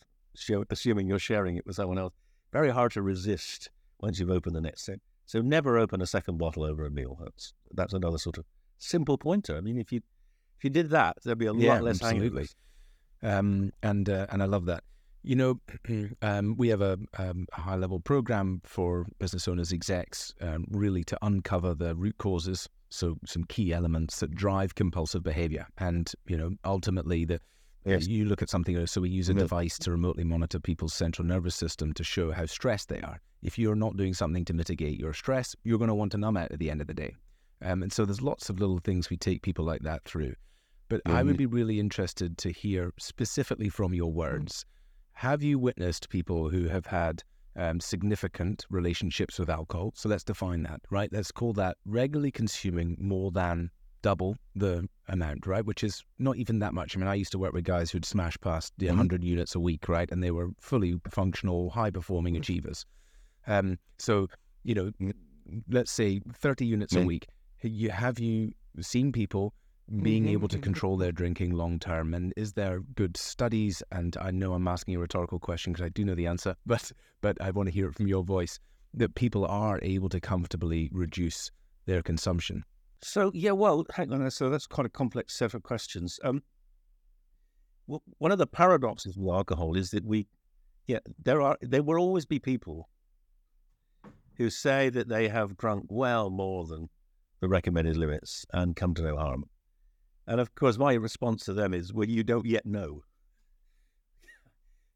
[0.71, 2.15] assuming you're sharing it with someone else.
[2.53, 4.85] Very hard to resist once you've opened the next.
[4.85, 7.19] So, so never open a second bottle over a meal.
[7.23, 8.45] That's that's another sort of
[8.79, 9.57] simple pointer.
[9.57, 10.01] I mean, if you
[10.59, 12.49] if you did that, there'd be a yeah, lot less absolutely.
[13.23, 14.85] Um, and uh, and I love that.
[15.23, 15.61] You know,
[16.23, 21.03] um, we have a, um, a high level program for business owners, execs, um, really
[21.05, 22.69] to uncover the root causes.
[22.91, 25.67] So, some key elements that drive compulsive behavior.
[25.79, 27.41] And, you know, ultimately, the
[27.87, 28.09] Yes.
[28.09, 31.55] You look at something, so we use a device to remotely monitor people's central nervous
[31.55, 33.21] system to show how stressed they are.
[33.47, 36.37] If you're not doing something to mitigate your stress, you're going to want to numb
[36.37, 37.15] out at the end of the day.
[37.63, 40.35] Um, and so there's lots of little things we take people like that through.
[40.89, 41.17] But mm-hmm.
[41.17, 44.67] I would be really interested to hear specifically from your words
[45.13, 47.23] have you witnessed people who have had
[47.55, 49.93] um, significant relationships with alcohol?
[49.95, 51.11] So let's define that, right?
[51.11, 53.71] Let's call that regularly consuming more than
[54.03, 55.65] double the amount, right?
[55.65, 56.97] Which is not even that much.
[56.97, 58.99] I mean, I used to work with guys who'd smash past the mm-hmm.
[58.99, 60.11] 100 units a week, right?
[60.11, 62.43] And they were fully functional, high performing mm-hmm.
[62.43, 62.85] achievers.
[63.47, 64.29] Um, so,
[64.65, 64.91] you know,
[65.71, 67.05] let's say 30 units mm-hmm.
[67.05, 67.27] a week.
[67.63, 69.55] You, have you seen people
[70.03, 70.33] being Mm-hmm.
[70.33, 72.13] able to control their drinking long term?
[72.13, 73.83] And is there good studies?
[73.93, 76.91] And I know I'm asking a rhetorical question because I do know the answer, but
[77.21, 78.59] but I want to hear it from your voice
[78.95, 81.51] that people are able to comfortably reduce
[81.87, 82.65] their consumption.
[83.03, 84.29] So yeah, well, hang on.
[84.31, 86.19] So that's quite a complex set of questions.
[86.25, 86.43] Um,
[87.87, 90.27] well, one of the paradoxes with alcohol is that we,
[90.87, 92.89] yeah, there are there will always be people
[94.38, 96.88] who say that they have drunk well more than
[97.40, 99.44] the recommended limits and come to no harm.
[100.27, 103.03] And of course, my response to them is, well, you don't yet know.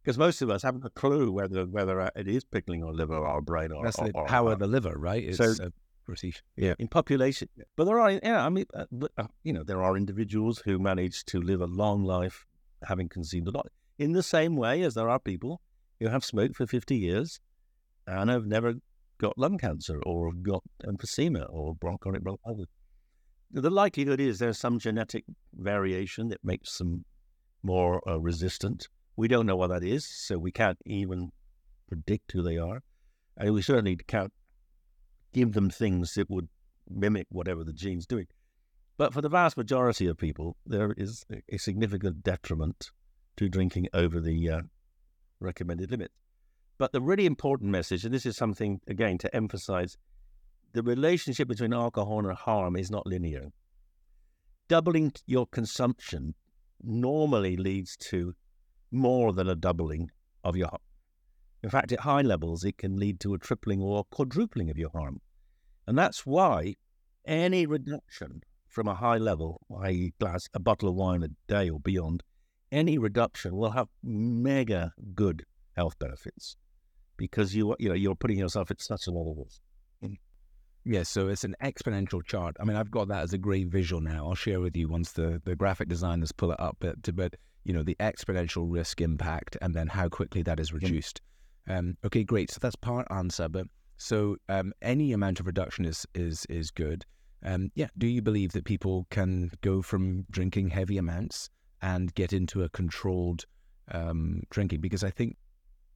[0.02, 3.26] Because most of us haven't a clue whether whether it is pickling our liver or
[3.26, 5.22] our brain or, That's the or- or- power or- of the liver, right?
[5.22, 5.70] It's So- a
[6.06, 6.40] perceive.
[6.56, 7.48] in population.
[7.76, 10.78] But there are, yeah, I mean, uh, but, uh, you know, there are individuals who
[10.78, 12.46] manage to live a long life
[12.84, 13.70] having consumed a lot.
[13.98, 15.60] In the same way as there are people
[16.00, 17.38] who have smoked for 50 years
[18.06, 18.76] and have never
[19.20, 22.66] got lung cancer or got emphysema or bronchitic bronchitis.
[23.52, 27.04] The likelihood is there's some genetic variation that makes them
[27.62, 28.88] more uh, resistant.
[29.16, 31.30] We don't know what that is, so we can't even
[31.88, 32.82] predict who they are.
[33.36, 34.32] And we certainly can't
[35.32, 36.48] give them things that would
[36.88, 38.26] mimic whatever the gene's doing.
[38.96, 42.90] But for the vast majority of people, there is a- a significant detriment
[43.36, 44.62] to drinking over the uh,
[45.40, 46.12] recommended limit.
[46.80, 49.98] But the really important message, and this is something, again, to emphasize
[50.72, 53.50] the relationship between alcohol and harm is not linear.
[54.66, 56.34] Doubling your consumption
[56.82, 58.32] normally leads to
[58.90, 60.10] more than a doubling
[60.42, 60.80] of your harm.
[61.62, 64.88] In fact, at high levels, it can lead to a tripling or quadrupling of your
[64.88, 65.20] harm.
[65.86, 66.76] And that's why
[67.26, 71.78] any reduction from a high level, i.e., glass, a bottle of wine a day or
[71.78, 72.22] beyond,
[72.72, 75.44] any reduction will have mega good
[75.76, 76.56] health benefits
[77.20, 79.46] because you you know you're putting yourself at such a low level.
[80.84, 82.56] Yeah, so it's an exponential chart.
[82.58, 84.26] I mean, I've got that as a great visual now.
[84.26, 86.78] I'll share with you once the, the graphic designers pull it up.
[86.80, 91.20] But, but you know, the exponential risk impact and then how quickly that is reduced.
[91.68, 92.50] Um, okay, great.
[92.50, 93.46] So that's part answer.
[93.48, 93.66] But
[93.98, 97.04] so um, any amount of reduction is is is good.
[97.44, 97.88] Um, yeah.
[97.98, 101.50] Do you believe that people can go from drinking heavy amounts
[101.82, 103.44] and get into a controlled
[103.90, 104.80] um, drinking?
[104.80, 105.36] Because I think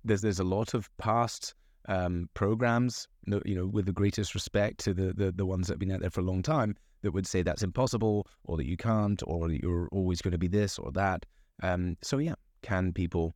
[0.05, 1.55] there's there's a lot of past
[1.89, 3.09] um, programs,
[3.45, 6.01] you know, with the greatest respect to the, the the ones that have been out
[6.01, 9.49] there for a long time, that would say that's impossible, or that you can't, or
[9.49, 11.25] that you're always going to be this or that.
[11.63, 13.35] Um, so yeah, can people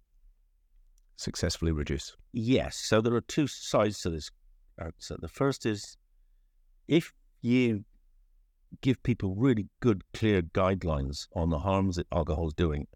[1.17, 2.17] successfully reduce?
[2.33, 2.77] Yes.
[2.77, 4.31] So there are two sides to this
[4.79, 5.17] answer.
[5.21, 5.97] The first is
[6.87, 7.85] if you
[8.83, 12.87] give people really good, clear guidelines on the harms that alcohol is doing,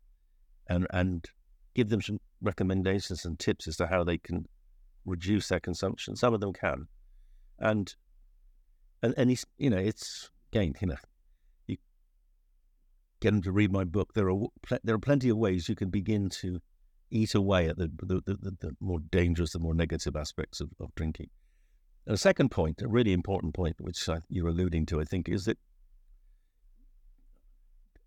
[0.69, 1.27] and and
[1.75, 4.47] give them some recommendations and tips as to how they can
[5.05, 6.17] reduce their consumption.
[6.17, 6.87] Some of them can,
[7.59, 7.95] and
[9.03, 10.97] and and he's, you know it's again you know
[11.67, 11.77] you
[13.21, 14.15] get them to read my book.
[14.15, 16.61] There are pl- there are plenty of ways you can begin to
[17.11, 20.95] eat away at the the, the, the, more dangerous, the more negative aspects of, of
[20.95, 21.31] drinking.
[22.07, 25.29] And a second point, a really important point, which uh, you're alluding to, I think,
[25.29, 25.59] is that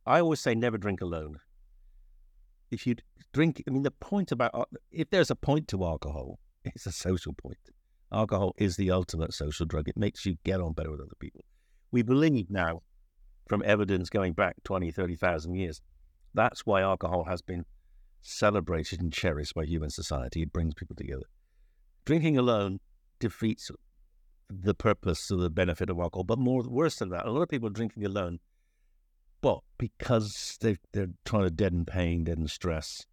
[0.06, 1.40] I always say never drink alone.
[2.72, 2.96] If you
[3.34, 6.92] drink, I mean, the point about uh, if there's a point to alcohol, it's a
[6.92, 7.58] social point.
[8.12, 9.88] Alcohol is the ultimate social drug.
[9.88, 11.44] It makes you get on better with other people.
[11.92, 12.82] We believe now,
[13.48, 15.82] from evidence going back 20, 30,000 years,
[16.34, 17.66] that's why alcohol has been
[18.22, 20.42] celebrated and cherished by human society.
[20.42, 21.26] It brings people together.
[22.06, 22.80] Drinking alone
[23.20, 23.72] defeats
[24.50, 26.24] the purpose or the benefit of alcohol.
[26.24, 28.40] But more worse than that, a lot of people drinking alone,
[29.46, 33.06] but because they they're trying to deaden pain, deaden stress.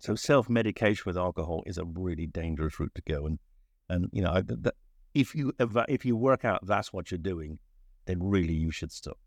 [0.00, 3.24] So self medication with alcohol is a really dangerous route to go.
[3.24, 3.38] And
[3.88, 4.42] and you know,
[5.14, 5.54] if you
[5.88, 7.58] if you work out that's what you're doing,
[8.04, 9.18] then really you should stop.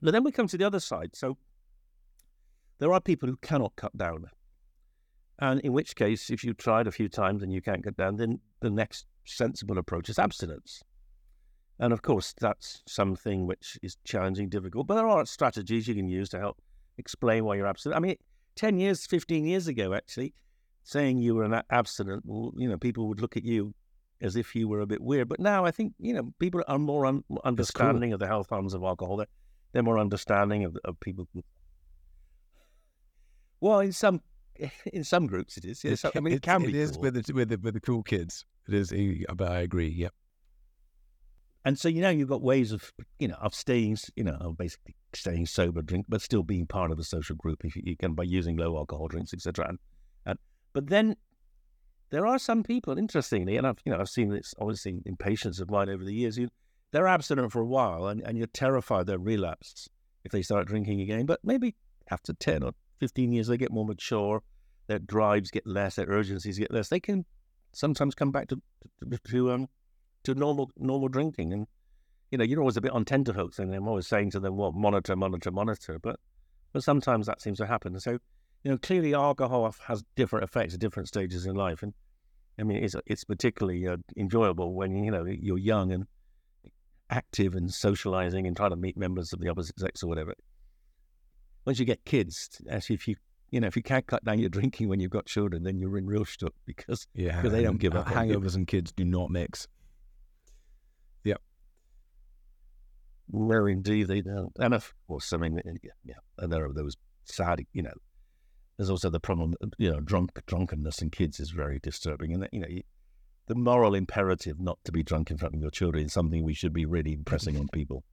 [0.00, 1.16] But then we come to the other side.
[1.16, 1.36] So
[2.78, 4.26] there are people who cannot cut down.
[5.40, 8.14] And in which case, if you tried a few times and you can't cut down,
[8.14, 10.84] then the next sensible approach is abstinence.
[11.80, 16.08] And of course, that's something which is challenging, difficult, but there are strategies you can
[16.08, 16.60] use to help
[16.98, 17.96] explain why you're abstinent.
[17.96, 18.16] I mean,
[18.56, 20.34] 10 years, 15 years ago, actually,
[20.84, 23.74] saying you were an abstinent, well, you know, people would look at you
[24.20, 25.30] as if you were a bit weird.
[25.30, 28.74] But now I think, you know, people are more un- understanding of the health harms
[28.74, 29.16] of alcohol.
[29.16, 29.26] They're,
[29.72, 31.28] they're more understanding of, of people.
[33.60, 34.20] Well, in some
[34.92, 35.82] in some groups it is.
[35.82, 36.68] Yes, I mean, it can be.
[36.68, 37.02] It is cool.
[37.02, 38.44] with the, with the with the cool kids.
[38.68, 39.88] It is, eh, but I agree.
[39.88, 40.12] Yep.
[41.64, 44.56] And so you know you've got ways of you know of staying you know of
[44.56, 47.96] basically staying sober, drink, but still being part of a social group if you, you
[47.96, 49.68] can by using low alcohol drinks, etc.
[49.68, 49.78] And,
[50.24, 50.38] and
[50.72, 51.16] but then
[52.10, 55.60] there are some people, interestingly, and I've you know I've seen this obviously in patients
[55.60, 56.48] of mine over the years who
[56.92, 59.88] they're abstinent for a while and, and you're terrified they'll relapse
[60.24, 61.26] if they start drinking again.
[61.26, 61.76] But maybe
[62.10, 64.42] after 10 or 15 years, they get more mature,
[64.86, 66.88] their drives get less, their urgencies get less.
[66.88, 67.24] They can
[67.72, 68.60] sometimes come back to,
[69.00, 69.68] to, to um,
[70.32, 71.52] to normal normal drinking.
[71.52, 71.66] And
[72.30, 74.72] you know, you're always a bit on tenterhooks, and I'm always saying to them, "Well,
[74.72, 76.18] monitor, monitor, monitor." But
[76.72, 77.98] but sometimes that seems to happen.
[78.00, 78.12] So
[78.62, 81.94] you know, clearly alcohol has different effects at different stages in life, and
[82.58, 86.06] I mean, it's it's particularly uh, enjoyable when you know you're young and
[87.08, 90.34] active and socializing and trying to meet members of the opposite sex or whatever.
[91.64, 93.16] Once you get kids, actually, if you
[93.50, 95.98] you know, if you can't cut down your drinking when you've got children, then you're
[95.98, 98.06] in real shit because yeah, because they don't give up.
[98.06, 99.66] Hangovers and kids do not mix.
[103.30, 104.52] Well, indeed they don't.
[104.58, 105.60] And of course, I mean,
[106.04, 107.94] yeah, and there are those sad, you know.
[108.76, 112.60] There's also the problem, you know, drunk drunkenness in kids is very disturbing, and you
[112.60, 112.68] know,
[113.46, 116.54] the moral imperative not to be drunk in front of your children is something we
[116.54, 118.04] should be really impressing on people.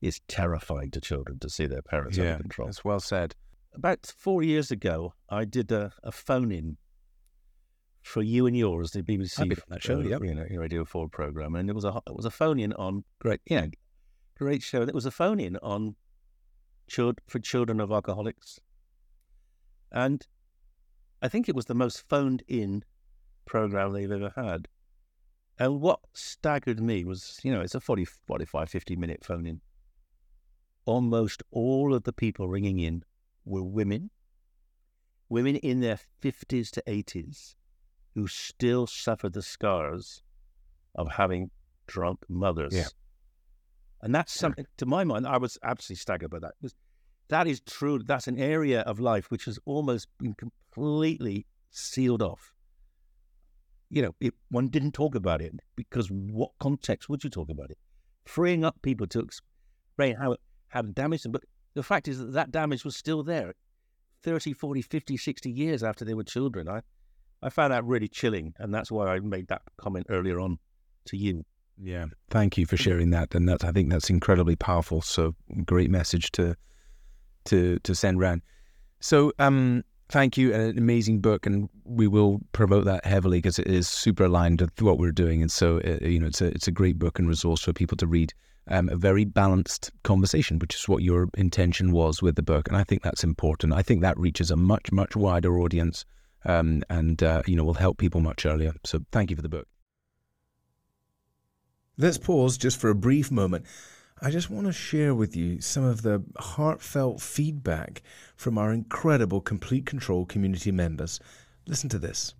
[0.00, 2.68] It's terrifying to children to see their parents yeah, under control.
[2.68, 3.34] That's well said
[3.76, 6.78] about four years ago, I did a, a phone in
[8.02, 10.22] for you and yours, the BBC that show, uh, yep.
[10.22, 13.04] you know, Radio Four program, and it was a it was a phone in on
[13.18, 13.66] great, yeah,
[14.36, 14.80] great show.
[14.80, 15.96] And it was a phone in on
[16.88, 18.60] child, for children of alcoholics,
[19.90, 20.26] and
[21.22, 22.84] I think it was the most phoned in
[23.46, 24.68] program they've ever had.
[25.58, 29.60] And what staggered me was, you know, it's a 40, 45, 50 minute phone in.
[30.84, 33.02] Almost all of the people ringing in
[33.44, 34.10] were women,
[35.28, 37.54] women in their 50s to 80s,
[38.14, 40.22] who still suffered the scars
[40.94, 41.50] of having
[41.86, 42.74] drunk mothers.
[42.74, 42.88] Yeah.
[44.02, 46.54] And that's something, to my mind, I was absolutely staggered by that.
[46.60, 46.74] Because
[47.28, 48.00] that is true.
[48.04, 52.52] That's an area of life which has almost been completely sealed off.
[53.88, 57.70] You know, it, one didn't talk about it because what context would you talk about
[57.70, 57.78] it?
[58.26, 61.32] Freeing up people to explain how it had damaged them.
[61.32, 63.54] But the fact is that that damage was still there
[64.22, 66.68] 30, 40, 50, 60 years after they were children.
[66.68, 66.80] I,
[67.42, 68.54] I found that really chilling.
[68.58, 70.58] And that's why I made that comment earlier on
[71.06, 71.44] to you.
[71.82, 72.06] Yeah.
[72.30, 73.34] Thank you for sharing that.
[73.34, 75.02] And that's, I think that's incredibly powerful.
[75.02, 75.34] So
[75.64, 76.56] great message to,
[77.46, 78.42] to, to send around.
[79.00, 80.54] So, um, thank you.
[80.54, 84.80] An amazing book, and we will promote that heavily because it is super aligned with
[84.80, 85.42] what we're doing.
[85.42, 87.96] And so, uh, you know, it's a it's a great book and resource for people
[87.98, 88.32] to read
[88.68, 92.68] um, a very balanced conversation, which is what your intention was with the book.
[92.68, 93.72] And I think that's important.
[93.72, 96.04] I think that reaches a much, much wider audience
[96.44, 98.72] um, and, uh, you know, will help people much earlier.
[98.84, 99.68] So thank you for the book.
[101.98, 103.64] Let's pause just for a brief moment.
[104.20, 108.02] I just want to share with you some of the heartfelt feedback
[108.36, 111.20] from our incredible Complete Control community members.
[111.66, 112.34] Listen to this.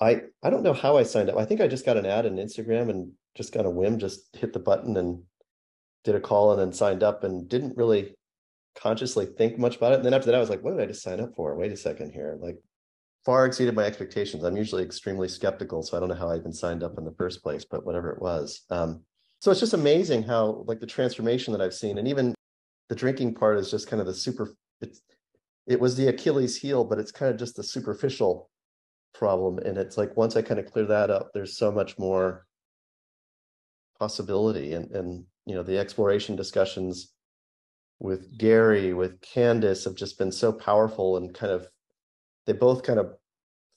[0.00, 1.36] I, I don't know how I signed up.
[1.36, 4.34] I think I just got an ad on Instagram and just got a whim, just
[4.34, 5.22] hit the button and
[6.04, 8.14] did a call and then signed up and didn't really
[8.74, 9.96] consciously think much about it.
[9.96, 11.54] And then after that, I was like, what did I just sign up for?
[11.54, 12.38] Wait a second here.
[12.40, 12.56] Like
[13.24, 14.44] far exceeded my expectations.
[14.44, 15.82] I'm usually extremely skeptical.
[15.82, 18.10] So I don't know how I even signed up in the first place, but whatever
[18.10, 18.62] it was.
[18.70, 19.02] Um,
[19.40, 22.34] so it's just amazing how like the transformation that I've seen and even
[22.88, 25.02] the drinking part is just kind of the super it's
[25.66, 28.50] it was the Achilles heel, but it's kind of just the superficial
[29.14, 29.58] problem.
[29.58, 32.46] And it's like once I kind of clear that up, there's so much more
[33.98, 37.12] possibility and and you know the exploration discussions
[37.98, 41.68] with Gary with Candace have just been so powerful and kind of
[42.50, 43.14] they both kind of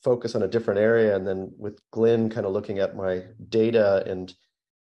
[0.03, 4.03] focus on a different area and then with Glenn kind of looking at my data
[4.07, 4.33] and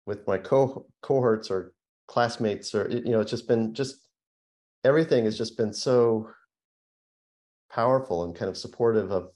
[0.04, 1.72] with my co- cohorts or
[2.06, 3.96] classmates or you know it's just been just
[4.84, 6.28] everything has just been so
[7.72, 9.30] powerful and kind of supportive of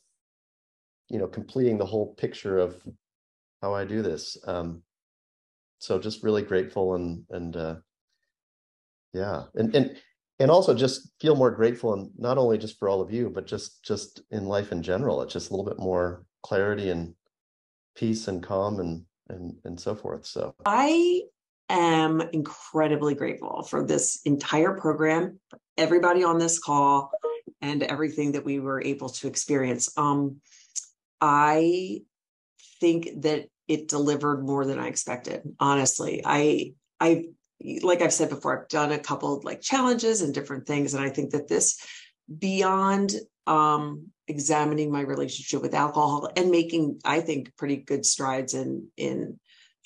[1.09, 2.77] you know completing the whole picture of
[3.63, 4.37] how I do this.
[4.47, 4.83] Um
[5.79, 7.77] so just really grateful and and uh,
[9.15, 9.45] yeah.
[9.55, 9.97] And and
[10.39, 13.47] and also just feel more grateful and not only just for all of you but
[13.47, 15.23] just just in life in general.
[15.23, 17.15] It's just a little bit more clarity and
[17.97, 20.27] peace and calm and and and so forth.
[20.27, 21.23] So i
[21.71, 25.41] am incredibly grateful for this entire program
[25.79, 27.11] everybody on this call
[27.63, 29.97] and everything that we were able to experience.
[29.97, 30.41] Um
[31.21, 32.03] i
[32.81, 35.43] think that it delivered more than I expected.
[35.59, 37.27] Honestly, I I
[37.83, 41.11] like I've said before, I've done a couple like challenges and different things, and I
[41.11, 41.79] think that this
[42.39, 43.15] beyond
[43.47, 49.39] um, examining my relationship with alcohol and making I think pretty good strides in in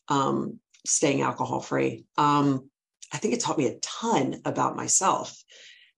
[0.08, 2.04] um, staying alcohol free.
[2.16, 2.70] Um,
[3.12, 5.36] I think it taught me a ton about myself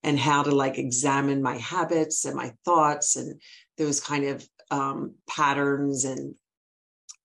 [0.03, 3.41] and how to like examine my habits and my thoughts and
[3.77, 6.35] those kind of um, patterns and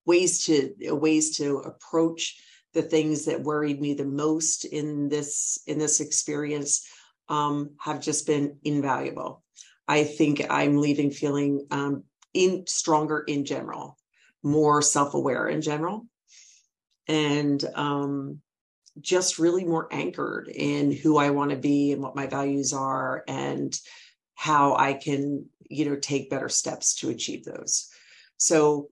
[0.05, 2.41] ways to ways to approach
[2.75, 6.85] the things that worried me the most in this in this experience
[7.29, 9.41] um, have just been invaluable.
[9.87, 12.03] I think I'm leaving feeling um,
[12.33, 13.97] in stronger in general,
[14.43, 16.05] more self-aware in general,
[17.07, 18.41] and um,
[18.99, 23.23] just really more anchored in who I want to be and what my values are
[23.27, 23.77] and
[24.35, 27.89] how I can, you know, take better steps to achieve those.
[28.37, 28.89] So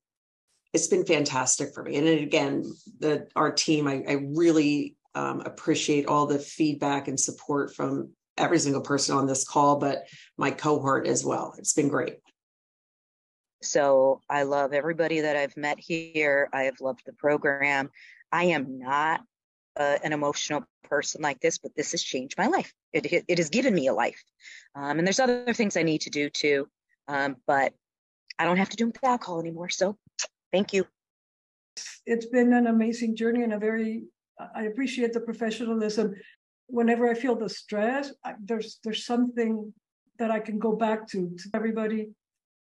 [0.74, 1.98] it's been fantastic for me.
[1.98, 2.64] And again,
[3.00, 8.58] the our team, I, I really um, appreciate all the feedback and support from every
[8.58, 10.08] single person on this call, but
[10.38, 11.54] my cohort as well.
[11.58, 12.18] It's been great.
[13.62, 16.50] So I love everybody that I've met here.
[16.52, 17.92] I have loved the program.
[18.32, 19.22] I am not
[19.78, 22.74] uh, an emotional person like this, but this has changed my life.
[22.92, 24.22] It, it has given me a life.
[24.76, 26.68] Um, and there's other things I need to do too.
[27.08, 27.74] Um, but
[28.40, 29.70] I don't have to do alcohol anymore.
[29.70, 29.98] So
[30.54, 30.86] thank you.
[32.06, 34.04] It's been an amazing journey and a very,
[34.56, 36.14] I appreciate the professionalism.
[36.68, 39.74] Whenever I feel the stress, I, there's there's something
[40.20, 42.10] that I can go back to, to everybody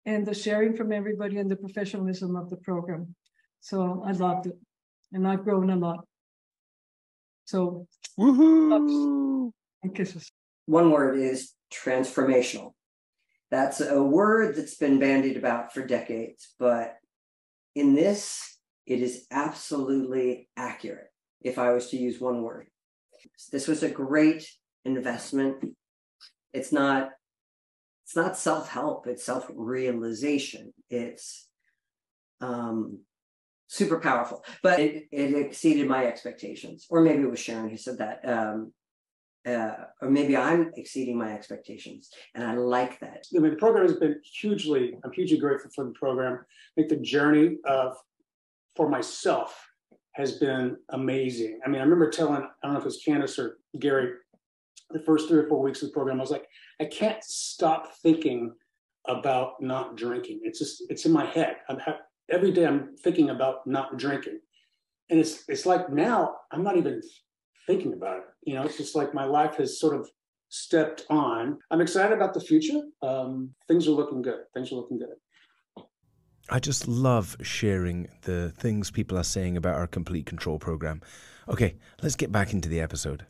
[0.05, 3.15] and the sharing from everybody and the professionalism of the program.
[3.61, 4.57] So I loved it
[5.13, 6.05] and I've grown a lot.
[7.45, 7.88] So,
[8.19, 9.51] Woohoo!
[9.83, 10.29] and kisses.
[10.65, 12.73] One word is transformational.
[13.49, 16.97] That's a word that's been bandied about for decades, but
[17.78, 18.57] in this,
[18.88, 21.11] it is absolutely accurate
[21.41, 22.67] if I was to use one word.
[23.51, 24.49] This was a great
[24.84, 25.63] investment.
[26.53, 27.09] It's not
[28.05, 30.73] it's not self-help, it's self-realization.
[30.89, 31.47] It's
[32.41, 33.01] um
[33.67, 36.88] super powerful, but it, it exceeded my expectations.
[36.89, 38.28] Or maybe it was Sharon who said that.
[38.28, 38.73] Um,
[39.47, 43.25] uh, or maybe I'm exceeding my expectations, and I like that.
[43.35, 44.97] I mean, the program has been hugely.
[45.03, 46.39] I'm hugely grateful for the program.
[46.39, 47.95] I think the journey of
[48.75, 49.67] for myself
[50.13, 51.59] has been amazing.
[51.65, 54.13] I mean, I remember telling I don't know if it was Candace or Gary,
[54.91, 56.47] the first three or four weeks of the program, I was like,
[56.81, 58.53] I can't stop thinking
[59.07, 60.41] about not drinking.
[60.43, 61.57] It's just it's in my head.
[61.69, 61.79] I'm
[62.29, 64.39] every day I'm thinking about not drinking,
[65.09, 67.01] and it's it's like now I'm not even
[67.68, 68.24] thinking about it.
[68.43, 70.09] You know, it's just like my life has sort of
[70.49, 71.59] stepped on.
[71.70, 72.82] I'm excited about the future.
[73.01, 74.39] Um, things are looking good.
[74.53, 75.09] Things are looking good.
[76.49, 81.01] I just love sharing the things people are saying about our complete control program.
[81.49, 83.26] Okay, let's get back into the episode.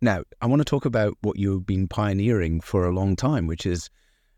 [0.00, 3.66] Now, I want to talk about what you've been pioneering for a long time, which
[3.66, 3.90] is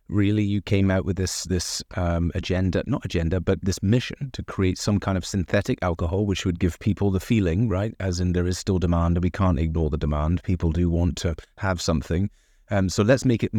[0.08, 4.42] really you came out with this this um, agenda, not agenda, but this mission to
[4.42, 8.32] create some kind of synthetic alcohol, which would give people the feeling, right, as in
[8.32, 10.42] there is still demand, and we can't ignore the demand.
[10.42, 12.30] People do want to have something.
[12.70, 13.52] Um, so let's make it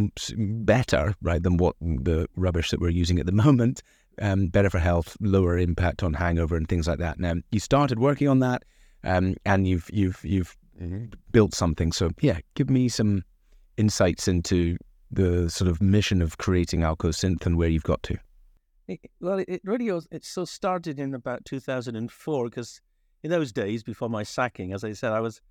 [0.65, 3.81] better, right, than what the rubbish that we're using at the moment.
[4.19, 7.19] Um, better for health, lower impact on hangover and things like that.
[7.19, 8.63] Now you started working on that,
[9.03, 10.57] um, and you've you've you've
[11.31, 11.91] built something.
[11.91, 13.23] So yeah, give me some
[13.77, 14.77] insights into
[15.11, 18.17] the sort of mission of creating Alcosynth and where you've got to.
[19.19, 22.81] well, it really was, it so started in about 2004 because
[23.23, 25.41] in those days before my sacking, as I said, I was,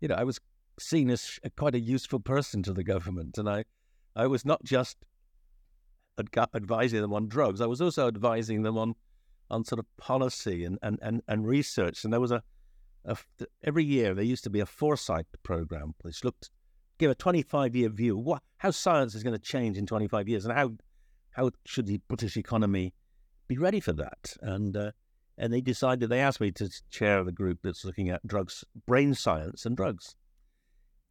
[0.00, 0.40] you know, I was
[0.78, 3.64] seen as quite a useful person to the government, and I,
[4.16, 4.96] I was not just
[6.18, 8.94] ad- advising them on drugs, I was also advising them on,
[9.50, 12.04] on sort of policy and and and, and research.
[12.04, 12.42] And there was a,
[13.04, 13.16] a
[13.62, 16.50] every year there used to be a foresight program which looked
[17.02, 20.44] give a 25 year view what how science is going to change in 25 years
[20.44, 20.70] and how
[21.32, 22.94] how should the British economy
[23.48, 24.36] be ready for that?
[24.40, 24.92] And uh,
[25.36, 29.14] and they decided they asked me to chair the group that's looking at drugs brain
[29.14, 30.14] science and drugs.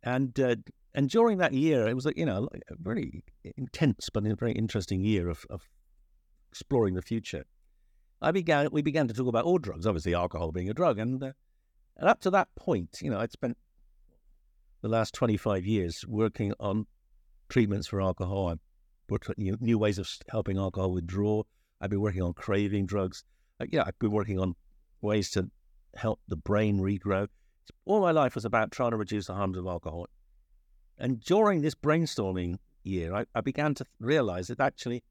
[0.02, 0.56] And uh,
[0.94, 3.24] and during that year it was you know a very
[3.58, 5.68] intense but a very interesting year of, of
[6.52, 7.44] exploring the future.
[8.22, 11.22] I began we began to talk about all drugs obviously alcohol being a drug and
[11.22, 11.32] uh,
[11.98, 13.58] and up to that point you know I'd spent
[14.82, 16.88] the last 25 years working on
[17.50, 18.48] treatments for alcohol.
[18.48, 18.60] I've
[19.08, 21.44] put new, new ways of helping alcohol withdraw.
[21.80, 23.24] I've been working on craving drugs.
[23.60, 24.56] Uh, yeah, I've been working on
[25.02, 25.50] ways to
[25.96, 27.28] help the brain regrow.
[27.86, 30.08] All my life was about trying to reduce the harms of alcohol.
[30.98, 35.04] And during this brainstorming year, I, I began to realize that actually,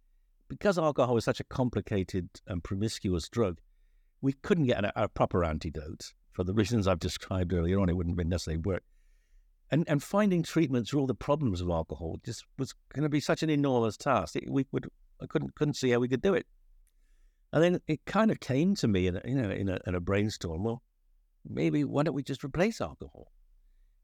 [0.48, 3.58] because alcohol is such a complicated and promiscuous drug,
[4.20, 7.88] we couldn't get a, a proper antidote for the reasons I've described earlier on.
[7.88, 8.82] It wouldn't necessarily work
[9.70, 13.20] and and finding treatments for all the problems of alcohol just was going to be
[13.20, 14.36] such an enormous task.
[14.36, 14.88] It, we would
[15.22, 16.46] I couldn't couldn't see how we could do it.
[17.52, 19.94] And then it kind of came to me in a, you know in a, in
[19.94, 20.64] a brainstorm.
[20.64, 20.82] Well,
[21.48, 23.32] maybe why don't we just replace alcohol?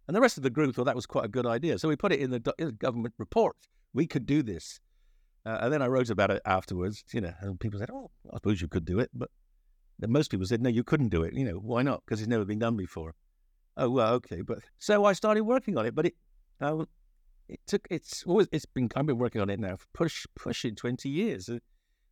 [0.08, 1.78] And the rest of the group thought that was quite a good idea.
[1.78, 3.56] So we put it in the, in the government report.
[3.92, 4.78] We could do this.
[5.44, 7.02] Uh, and then I wrote about it afterwards.
[7.12, 9.30] You know, and people said, "Oh, I suppose you could do it," but
[10.06, 11.34] most people said, no, you couldn't do it.
[11.34, 12.02] You know, why not?
[12.04, 13.14] Because it's never been done before.
[13.76, 16.14] Oh well, okay, but so I started working on it, but it
[16.60, 16.88] um,
[17.48, 20.74] it took it's always it's been I've been working on it now for push pushing
[20.74, 21.50] twenty years.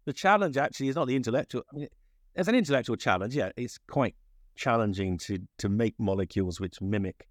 [0.05, 1.63] The challenge actually is not the intellectual.
[1.73, 1.89] I mean,
[2.37, 4.15] as an intellectual challenge, yeah, it's quite
[4.57, 7.27] challenging to to make molecules which mimic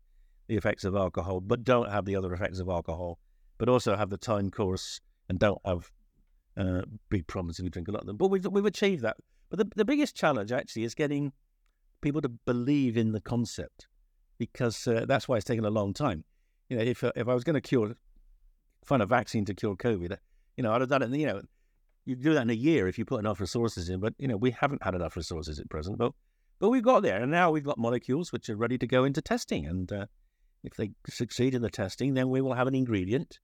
[0.48, 3.20] the effects of alcohol, but don't have the other effects of alcohol,
[3.58, 5.92] but also have the time course and don't have
[6.58, 8.18] uh, big problems if you drink a lot of them.
[8.18, 9.18] But we've we've achieved that.
[9.50, 11.32] But the the biggest challenge actually is getting
[12.02, 13.88] people to believe in the concept,
[14.38, 16.24] because uh, that's why it's taken a long time.
[16.70, 17.96] You know, if uh, if I was going to cure,
[18.86, 20.18] find a vaccine to cure COVID,
[20.58, 21.10] you know, I'd have done it.
[21.12, 21.42] You know,
[22.06, 24.00] you do that in a year if you put enough resources in.
[24.00, 25.98] But you know, we haven't had enough resources at present.
[25.98, 26.14] But
[26.60, 29.22] but we've got there, and now we've got molecules which are ready to go into
[29.22, 29.66] testing.
[29.66, 30.06] And uh,
[30.64, 33.40] if they succeed in the testing, then we will have an ingredient,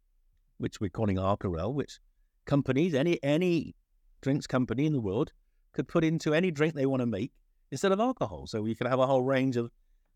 [0.58, 2.00] which we're calling Alcarelle, which
[2.46, 3.76] companies, any any
[4.22, 5.32] drinks company in the world,
[5.74, 7.32] could put into any drink they want to make
[7.72, 8.48] instead of alcohol.
[8.48, 9.72] So we can have a whole range of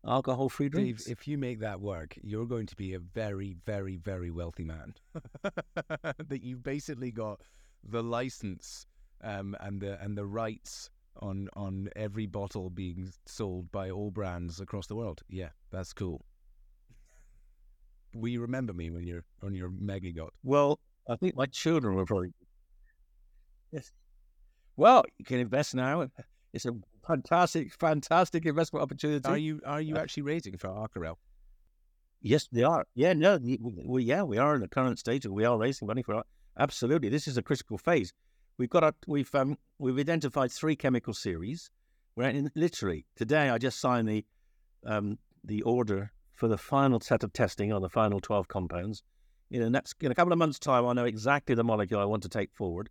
[0.06, 1.04] alcohol-free drinks.
[1.04, 4.64] Dave, if you make that work, you're going to be a very, very, very wealthy
[4.64, 4.94] man.
[5.82, 7.40] that you've basically got
[7.82, 8.86] the license
[9.22, 10.90] um, and the and the rights
[11.20, 15.22] on on every bottle being sold by all brands across the world.
[15.28, 16.24] Yeah, that's cool.
[18.14, 20.32] Will you remember me when you're on your mega yacht?
[20.42, 20.78] Well,
[21.08, 22.32] I think my children will probably.
[23.72, 23.92] Yes.
[24.76, 26.08] Well, you can invest now.
[26.52, 26.72] It's a
[27.06, 29.28] fantastic, fantastic investment opportunity.
[29.28, 31.16] Are you are you actually raising for Alcarelle?
[32.20, 32.86] Yes, they are.
[32.94, 35.86] Yeah, no, we, we, yeah, we are in the current stage, and we are raising
[35.86, 36.22] money for.
[36.58, 38.14] Absolutely, this is a critical phase.
[38.56, 41.70] We've got a, we've um, we've identified three chemical series.
[42.16, 43.50] We're in, literally today.
[43.50, 44.24] I just signed the
[44.86, 49.02] um, the order for the final set of testing on the final twelve compounds.
[49.50, 52.04] In the next in a couple of months' time, I know exactly the molecule I
[52.04, 52.88] want to take forward,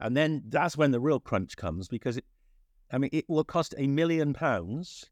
[0.00, 2.24] and then that's when the real crunch comes because it,
[2.92, 5.10] I mean, it will cost a million pounds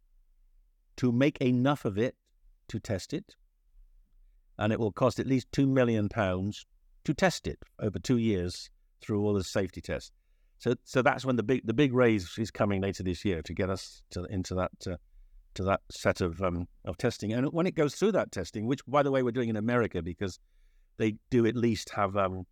[0.99, 2.15] to make enough of it
[2.69, 3.37] to test it,
[4.59, 6.67] and it will cost at least two million pounds
[7.05, 8.69] to test it over two years
[9.01, 10.13] through all the safety tests.
[10.59, 13.55] So, so that's when the big the big raise is coming later this year to
[13.55, 14.97] get us to, into that uh,
[15.55, 17.33] to that set of um, of testing.
[17.33, 20.03] And when it goes through that testing, which by the way we're doing in America
[20.03, 20.39] because
[20.99, 22.45] they do at least have um,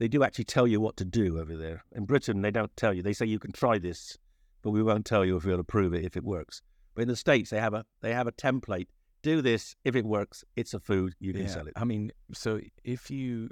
[0.00, 1.84] they do actually tell you what to do over there.
[1.92, 3.02] In Britain, they don't tell you.
[3.02, 4.18] They say you can try this,
[4.62, 6.62] but we won't tell you if we'll approve it if it works.
[6.94, 8.88] But in the states, they have a they have a template.
[9.22, 10.42] Do this if it works.
[10.56, 11.14] It's a food.
[11.20, 11.48] You can Yeah.
[11.48, 11.74] sell it.
[11.76, 13.50] I mean, so if you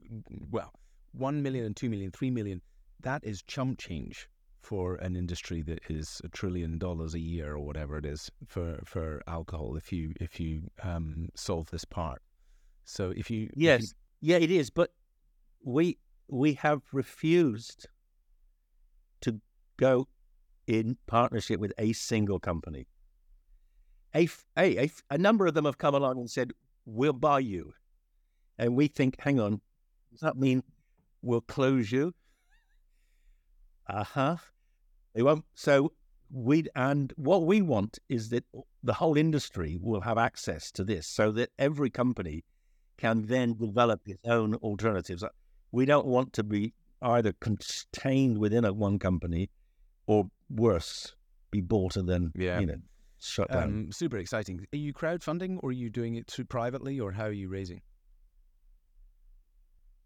[0.50, 0.72] well,
[1.12, 2.62] one million and two million, three million,
[3.02, 4.28] that is chump change
[4.62, 8.80] for an industry that is a trillion dollars a year or whatever it is for
[8.86, 9.76] for alcohol.
[9.76, 12.22] If you if you um, solve this part,
[12.84, 14.70] so if you if you- Yes, yeah, it is.
[14.70, 14.90] But
[15.62, 17.88] we we have refused
[19.20, 19.40] to
[19.76, 20.08] go
[20.66, 22.86] in partnership with a single company.
[25.10, 26.52] a number of them have come along and said,
[26.84, 27.74] "We'll buy you,"
[28.58, 29.60] and we think, "Hang on,
[30.10, 30.62] does that mean
[31.22, 32.14] we'll close you?"
[33.86, 34.36] Uh huh.
[35.14, 35.44] They won't.
[35.54, 35.94] So
[36.30, 38.44] we and what we want is that
[38.82, 42.44] the whole industry will have access to this, so that every company
[42.98, 45.24] can then develop its own alternatives.
[45.72, 49.50] We don't want to be either contained within a one company,
[50.06, 51.14] or worse,
[51.50, 52.58] be bought and then Yeah.
[52.60, 52.78] you know
[53.18, 53.62] shut down.
[53.62, 54.66] um, super exciting.
[54.72, 57.82] Are you crowdfunding or are you doing it through privately or how are you raising?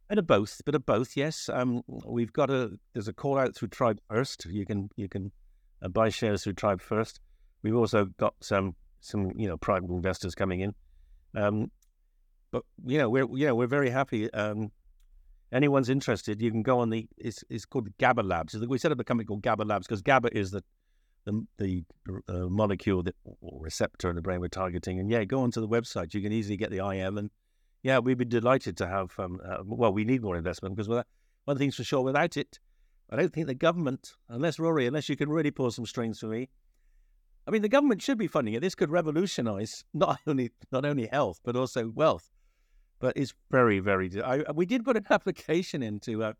[0.08, 1.16] Bit of both, bit of both.
[1.16, 4.44] Yes, um, we've got a there's a call out through Tribe First.
[4.46, 5.32] You can you can
[5.80, 7.20] uh, buy shares through Tribe First.
[7.62, 10.74] We've also got some some you know private investors coming in,
[11.34, 11.70] um,
[12.50, 14.30] but you know we're you know we're very happy.
[14.34, 14.70] Um,
[15.52, 18.54] anyone's interested, you can go on the it's it's called GABA Labs.
[18.54, 20.62] We set up a company called GABA Labs because GABA is the
[21.24, 21.84] the, the
[22.28, 24.98] uh, molecule that or receptor in the brain we're targeting.
[24.98, 26.14] And yeah, go onto the website.
[26.14, 27.30] You can easily get the IM and
[27.82, 29.12] yeah, we'd be delighted to have.
[29.18, 31.06] Um, uh, well, we need more investment because without,
[31.44, 32.58] one thing's for sure, without it,
[33.10, 36.26] I don't think the government, unless Rory, unless you can really pull some strings for
[36.26, 36.48] me.
[37.46, 38.60] I mean, the government should be funding it.
[38.60, 42.30] This could revolutionise not only not only health but also wealth.
[43.02, 44.22] But it's very, very.
[44.22, 46.36] I, we did put an application into a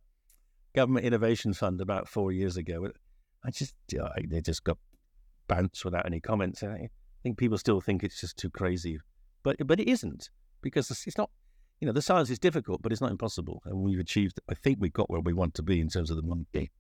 [0.77, 2.89] government innovation fund about four years ago.
[3.45, 4.79] I just, I, they just got
[5.49, 6.63] bounced without any comments.
[6.63, 6.89] I
[7.25, 9.01] think people still think it's just too crazy,
[9.43, 10.31] but but it isn't
[10.63, 11.31] because it's not.
[11.81, 14.39] You know, the science is difficult, but it's not impossible, and we've achieved.
[14.49, 16.71] I think we've got where we want to be in terms of the money.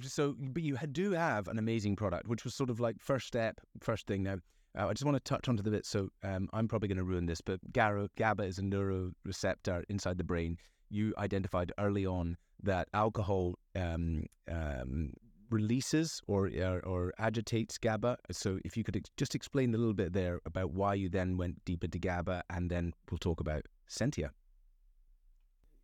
[0.00, 3.60] So, but you do have an amazing product, which was sort of like first step,
[3.80, 4.22] first thing.
[4.22, 4.36] Now,
[4.76, 5.86] uh, I just want to touch onto the bit.
[5.86, 10.18] So, um, I'm probably going to ruin this, but GABA, GABA is a neuroreceptor inside
[10.18, 10.58] the brain.
[10.90, 15.12] You identified early on that alcohol um, um,
[15.50, 18.18] releases or, or or agitates GABA.
[18.30, 21.36] So if you could ex- just explain a little bit there about why you then
[21.36, 24.30] went deep into GABA, and then we'll talk about Sentia.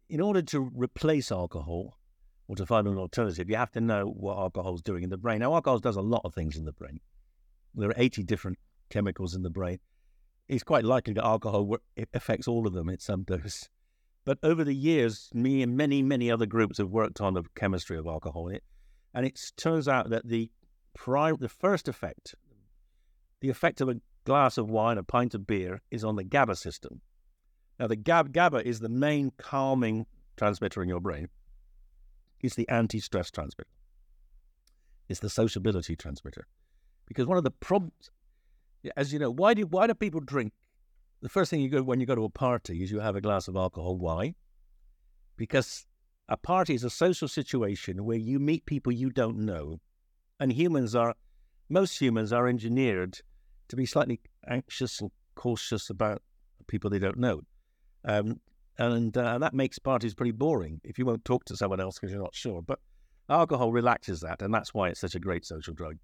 [0.08, 1.96] In order to replace alcohol
[2.48, 5.16] or to find an alternative, you have to know what alcohol is doing in the
[5.16, 5.40] brain.
[5.40, 7.00] Now, alcohol does a lot of things in the brain.
[7.74, 8.58] There are 80 different
[8.94, 9.80] chemicals in the brain.
[10.48, 11.76] It's quite likely that alcohol
[12.14, 13.68] affects all of them at some dose.
[14.24, 17.98] But over the years, me and many, many other groups have worked on the chemistry
[17.98, 18.50] of alcohol.
[19.12, 20.50] And it turns out that the
[20.94, 22.34] prime, the first effect,
[23.40, 26.56] the effect of a glass of wine, a pint of beer, is on the GABA
[26.56, 27.00] system.
[27.78, 31.28] Now, the GAB, GABA is the main calming transmitter in your brain.
[32.40, 33.68] It's the anti-stress transmitter.
[35.08, 36.46] It's the sociability transmitter.
[37.06, 38.10] Because one of the problems,
[38.96, 40.52] as you know, why do why do people drink?
[41.22, 43.20] The first thing you go when you go to a party is you have a
[43.20, 43.96] glass of alcohol.
[43.96, 44.34] Why?
[45.36, 45.86] Because
[46.28, 49.80] a party is a social situation where you meet people you don't know,
[50.40, 51.14] and humans are
[51.68, 53.18] most humans are engineered
[53.68, 56.22] to be slightly anxious and cautious about
[56.66, 57.40] people they don't know.
[58.04, 58.40] Um,
[58.78, 62.12] and uh, that makes parties pretty boring if you won't talk to someone else because
[62.12, 62.60] you're not sure.
[62.60, 62.80] But
[63.28, 65.96] alcohol relaxes that, and that's why it's such a great social drug.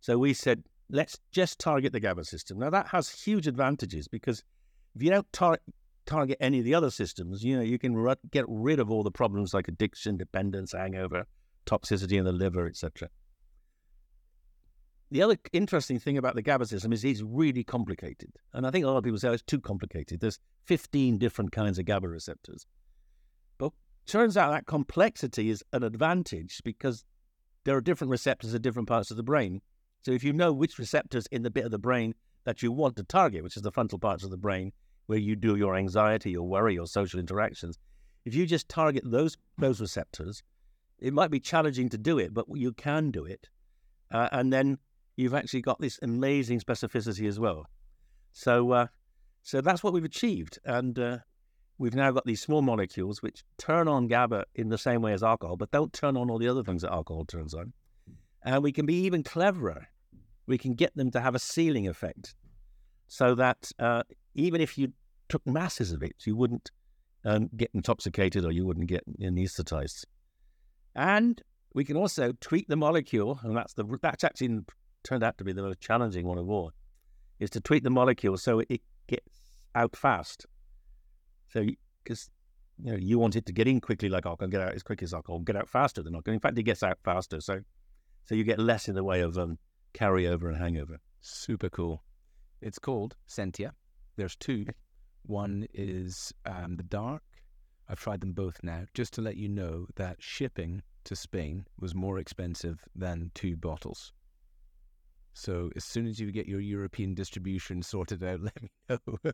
[0.00, 2.58] So we said, let's just target the GABA system.
[2.58, 4.42] Now that has huge advantages because
[4.94, 5.60] if you don't tar-
[6.06, 9.10] target any of the other systems, you know, you can get rid of all the
[9.10, 11.26] problems like addiction, dependence, hangover,
[11.66, 13.08] toxicity in the liver, etc.
[15.10, 18.32] The other interesting thing about the GABA system is it's really complicated.
[18.52, 20.20] And I think a lot of people say oh, it's too complicated.
[20.20, 22.66] There's 15 different kinds of GABA receptors.
[23.58, 23.72] But
[24.06, 27.04] turns out that complexity is an advantage because
[27.64, 29.60] there are different receptors at different parts of the brain.
[30.06, 32.94] So if you know which receptors in the bit of the brain that you want
[32.94, 34.70] to target, which is the frontal parts of the brain
[35.06, 37.76] where you do your anxiety, your worry, your social interactions,
[38.24, 40.44] if you just target those those receptors,
[41.00, 43.48] it might be challenging to do it, but you can do it.
[44.12, 44.78] Uh, and then
[45.16, 47.66] you've actually got this amazing specificity as well.
[48.30, 48.86] So, uh,
[49.42, 51.18] so that's what we've achieved, and uh,
[51.78, 55.24] we've now got these small molecules which turn on GABA in the same way as
[55.24, 57.72] alcohol, but don't turn on all the other things that alcohol turns on.
[58.44, 59.88] And we can be even cleverer.
[60.46, 62.34] We can get them to have a ceiling effect,
[63.08, 64.02] so that uh,
[64.34, 64.92] even if you
[65.28, 66.70] took masses of it, you wouldn't
[67.24, 70.04] um, get intoxicated or you wouldn't get anesthetized.
[70.94, 71.42] And
[71.74, 74.60] we can also tweak the molecule, and that's the that's actually
[75.02, 76.72] turned out to be the most challenging one of all,
[77.38, 80.46] is to tweak the molecule so it gets out fast.
[81.52, 81.66] So,
[82.02, 82.30] because
[82.82, 85.02] you know you want it to get in quickly, like alcohol, get out as quick
[85.02, 86.34] as alcohol, get out faster than alcohol.
[86.34, 87.60] In fact, it gets out faster, so
[88.24, 89.58] so you get less in the way of um,
[89.96, 90.98] carryover and hangover.
[91.20, 92.02] Super cool.
[92.60, 93.70] It's called Sentia.
[94.16, 94.66] There's two.
[95.24, 97.22] One is um, the dark.
[97.88, 101.94] I've tried them both now, just to let you know that shipping to Spain was
[101.94, 104.12] more expensive than two bottles.
[105.34, 109.32] So as soon as you get your European distribution sorted out, let me know.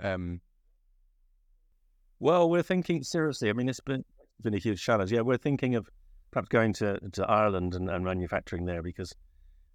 [0.00, 0.40] um,
[2.20, 3.48] well, we're thinking seriously.
[3.48, 4.04] I mean, it's been
[4.42, 5.12] been a huge challenge.
[5.12, 5.88] Yeah, we're thinking of
[6.30, 9.14] perhaps going to, to Ireland and, and manufacturing there because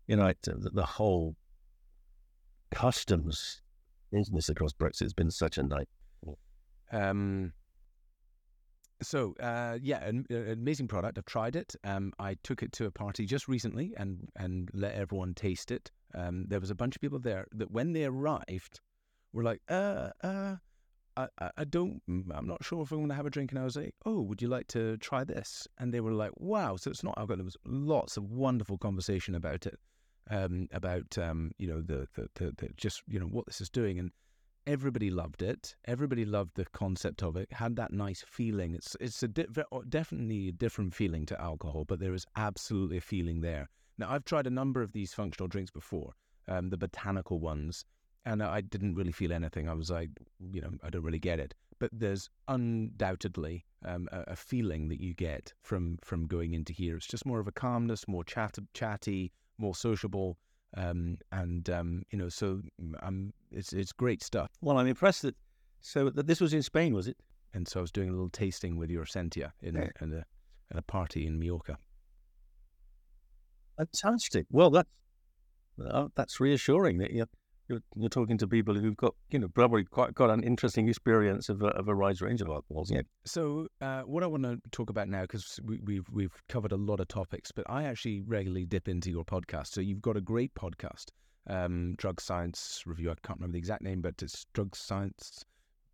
[0.08, 1.36] you know it, the, the whole
[2.72, 3.62] customs
[4.12, 5.88] business across Brexit has been such a night.
[6.92, 7.54] Um,
[9.02, 11.18] so uh, yeah, an, an, amazing product.
[11.18, 11.76] I've tried it.
[11.84, 15.92] Um, I took it to a party just recently and and let everyone taste it.
[16.16, 18.80] Um, there was a bunch of people there that when they arrived
[19.34, 20.56] were like, uh, uh,
[21.18, 23.52] I, I don't, mm, I'm not sure if I'm going to have a drink.
[23.52, 25.68] And I was like, oh, would you like to try this?
[25.78, 26.76] And they were like, wow.
[26.76, 27.38] So it's not alcohol.
[27.38, 29.80] There was lots of wonderful conversation about it,
[30.30, 33.70] um, about um, you know the, the the, the just you know what this is
[33.70, 34.12] doing and
[34.66, 35.76] everybody loved it.
[35.86, 37.52] Everybody loved the concept of it.
[37.52, 38.74] Had that nice feeling.
[38.74, 39.48] It's it's a di-
[39.90, 43.70] definitely a different feeling to alcohol, but there is absolutely a feeling there.
[43.98, 46.14] Now I've tried a number of these functional drinks before,
[46.48, 47.86] um, the botanical ones,
[48.26, 49.68] and I didn't really feel anything.
[49.70, 50.10] I was like,
[50.52, 51.54] you know, I don't really get it.
[51.80, 56.96] But there's undoubtedly um, a, a, feeling that you get from from going into here.
[56.96, 60.38] It's just more of a calmness, more chat, chatty, more sociable.
[60.78, 62.62] Um, and um, you know, so
[63.02, 64.50] um, it's it's great stuff.
[64.62, 65.36] Well, I'm impressed that
[65.82, 67.18] so that this was in Spain, was it?
[67.54, 69.90] And so I was doing a little tasting with your Sentia in, yeah.
[70.02, 70.26] in a
[70.72, 71.78] at a party in Mallorca.
[73.78, 74.46] Fantastic.
[74.50, 74.90] Well, that's
[75.78, 77.26] well, that's reassuring that you
[77.68, 81.50] you're, you're talking to people who've got, you know, probably quite got an interesting experience
[81.50, 82.92] of a, of a wide range of alcohols.
[82.92, 83.02] Yeah.
[83.26, 86.78] So, uh, what I want to talk about now, because we, we've we've covered a
[86.78, 89.68] lot of topics, but I actually regularly dip into your podcast.
[89.68, 91.06] So you've got a great podcast,
[91.48, 93.12] um, Drug Science Review.
[93.12, 95.46] I can't remember the exact name, but it's Drug Science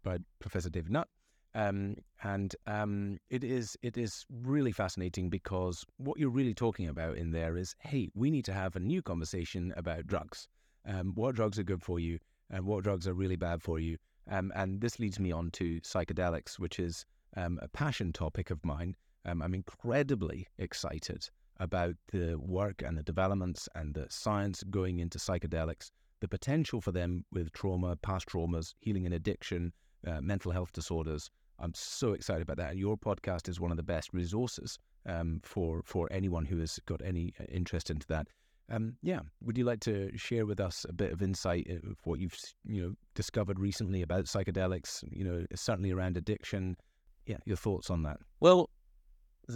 [0.04, 1.08] by Professor David Nutt.
[1.56, 7.18] Um, and um, it is it is really fascinating because what you're really talking about
[7.18, 10.48] in there is, hey, we need to have a new conversation about drugs.
[10.90, 12.18] Um, what drugs are good for you,
[12.50, 13.98] and what drugs are really bad for you.
[14.30, 17.06] Um, and this leads me on to psychedelics, which is
[17.38, 18.96] um, a passion topic of mine.
[19.26, 25.20] Um, I'm incredibly excited about the work and the developments and the science going into
[25.20, 29.72] psychedelics, the potential for them with trauma, past traumas, healing and addiction,
[30.08, 31.30] uh, mental health disorders.
[31.60, 32.72] I'm so excited about that.
[32.72, 36.80] And your podcast is one of the best resources um, for for anyone who has
[36.86, 38.28] got any uh, interest into that.
[38.72, 42.20] Um, yeah, would you like to share with us a bit of insight of what
[42.20, 45.04] you've you know discovered recently about psychedelics?
[45.12, 46.78] You know, certainly around addiction.
[47.26, 48.18] Yeah, your thoughts on that.
[48.40, 48.70] Well,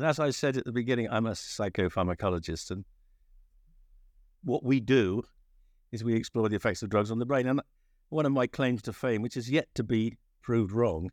[0.01, 2.85] as I said at the beginning, I'm a psychopharmacologist, and
[4.43, 5.23] what we do
[5.91, 7.47] is we explore the effects of drugs on the brain.
[7.47, 7.61] And
[8.09, 11.11] one of my claims to fame, which is yet to be proved wrong,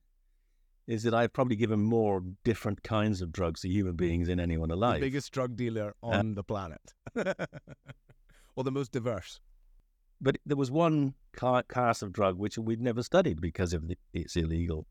[0.86, 4.70] is that I've probably given more different kinds of drugs to human beings than anyone
[4.70, 5.00] alive.
[5.00, 6.80] The biggest drug dealer on uh, the planet,
[8.56, 9.40] or the most diverse.
[10.20, 14.36] But there was one class of drug which we'd never studied because of the, it's
[14.36, 14.86] illegal.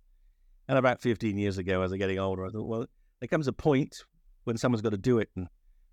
[0.68, 2.86] And about 15 years ago, as I'm getting older, I thought, well,
[3.20, 4.04] there comes a point
[4.44, 5.30] when someone's got to do it.
[5.36, 5.48] And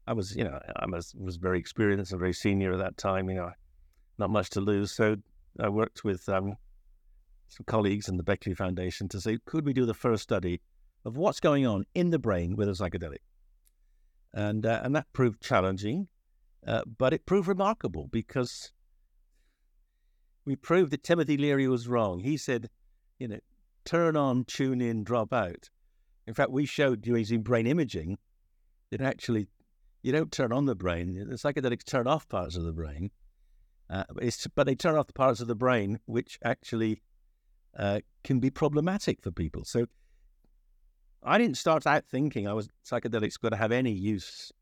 [0.07, 3.29] I was, you know, I was, was very experienced and very senior at that time,
[3.29, 3.51] you know,
[4.19, 4.93] not much to lose.
[4.93, 5.17] So
[5.61, 6.57] I worked with um,
[7.49, 10.61] some colleagues in the Beckley Foundation to say, could we do the first study
[11.05, 13.19] of what's going on in the brain with a psychedelic?
[14.35, 16.09] And, uh, and that proved challenging,
[16.67, 18.73] uh, but it proved remarkable because
[20.45, 22.21] we proved that Timothy Leary was wrong.
[22.21, 22.69] He said,
[23.19, 23.39] you know,
[23.85, 25.71] turn on, tune in, drop out.
[26.27, 28.19] In fact, we showed using brain imaging
[28.91, 29.49] that actually
[30.03, 31.15] you don't turn on the brain.
[31.15, 33.11] The psychedelics turn off parts of the brain,
[33.89, 34.05] uh,
[34.55, 37.03] but they turn off the parts of the brain which actually
[37.79, 39.65] uh, can be problematic for people.
[39.65, 39.87] So
[41.23, 44.53] I didn't start out thinking I was psychedelics going to have any use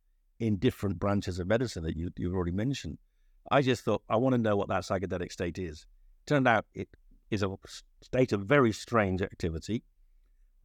[0.40, 2.98] in different branches of medicine that you, you've already mentioned.
[3.50, 5.86] I just thought I want to know what that psychedelic state is.
[6.26, 6.88] Turned out it
[7.30, 7.56] is a
[8.02, 9.82] state of very strange activity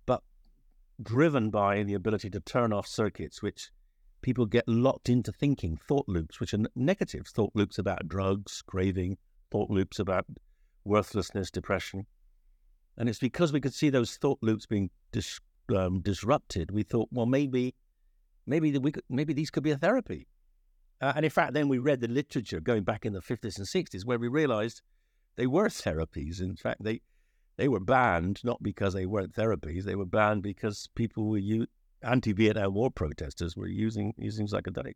[0.05, 0.24] but
[1.01, 3.70] driven by the ability to turn off circuits, which
[4.22, 9.17] people get locked into thinking, thought loops, which are negative thought loops about drugs, craving,
[9.51, 10.26] thought loops about
[10.84, 12.05] worthlessness, depression.
[12.97, 15.39] And it's because we could see those thought loops being dis,
[15.76, 17.76] um, disrupted, we thought, well, maybe,
[18.50, 20.28] maybe we could, maybe these could be a therapy.
[21.02, 23.68] Uh, and in fact, then we read the literature going back in the 50s and
[23.68, 24.82] 60s where we realized
[25.38, 26.41] they were therapies.
[26.41, 27.02] In fact, they
[27.58, 29.84] they were banned not because they weren't therapies.
[29.84, 31.68] They were banned because people were u-
[32.02, 34.95] anti-Vietnam War protesters were using using psychedelics.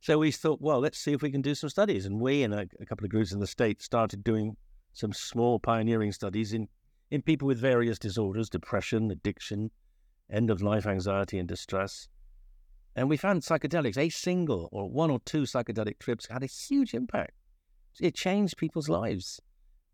[0.00, 2.06] So we thought, well, let's see if we can do some studies.
[2.06, 4.56] And we and a, a couple of groups in the states started doing
[4.92, 6.68] some small pioneering studies in
[7.10, 9.70] in people with various disorders, depression, addiction,
[10.30, 12.08] end of life anxiety and distress.
[12.98, 16.94] And we found psychedelics, a single or one or two psychedelic trips had a huge
[16.94, 17.30] impact.
[18.00, 19.40] It changed people's lives.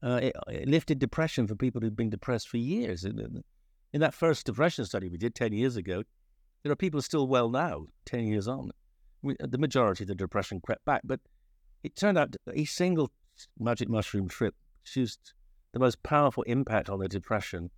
[0.03, 3.05] Uh, it, it, lifted depression for people who'd been depressed for years.
[3.05, 3.43] In,
[3.93, 6.03] in, that first depression study we did 10 years ago,
[6.63, 8.71] there are people still well now, 10 years on.
[9.21, 11.21] We, the majority of the depression crept back, but
[11.83, 13.11] it turned out a single
[13.59, 15.35] magic mushroom trip produced
[15.73, 17.71] the most powerful impact on the depression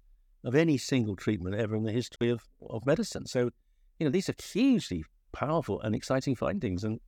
[0.45, 3.27] of any single treatment ever in the history of, of medicine.
[3.27, 3.51] So,
[3.99, 5.05] you know, these are hugely
[5.37, 6.99] powerful and exciting findings, and,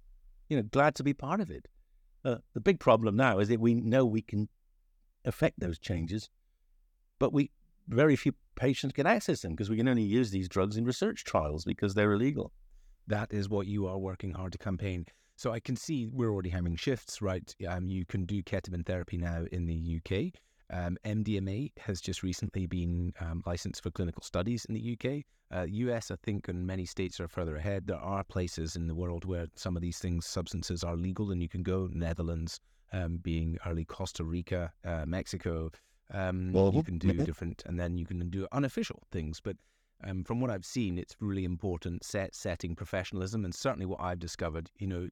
[0.51, 1.67] you know, glad to be part of it.
[2.27, 4.49] Uh, the big problem now is that we know we can
[5.25, 6.29] affect those changes,
[7.19, 7.51] but we
[7.89, 11.25] very few patients can access them because we can only use these drugs in research
[11.25, 12.53] trials because they're illegal.
[13.07, 15.07] That is what you are working hard to campaign.
[15.37, 17.55] So I can see we're already having shifts, right?
[17.67, 20.39] Um, you can do ketamine therapy now in the UK.
[20.71, 25.25] Um, MDMA has just recently been um, licensed for clinical studies in the UK.
[25.51, 27.87] Uh, US, I think, and many states are further ahead.
[27.87, 31.43] There are places in the world where some of these things, substances, are legal, and
[31.43, 31.89] you can go.
[31.93, 32.61] Netherlands,
[32.93, 35.71] um, being early Costa Rica, uh, Mexico.
[36.13, 39.41] Um, well, you can do different, and then you can do unofficial things.
[39.41, 39.57] But
[40.05, 44.19] um, from what I've seen, it's really important set setting professionalism, and certainly what I've
[44.19, 45.09] discovered, you know,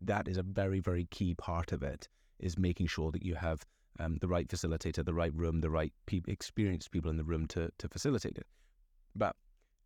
[0.00, 3.64] that is a very very key part of it is making sure that you have
[3.98, 7.46] um, the right facilitator, the right room, the right pe- experienced people in the room
[7.48, 8.46] to to facilitate it.
[9.14, 9.36] But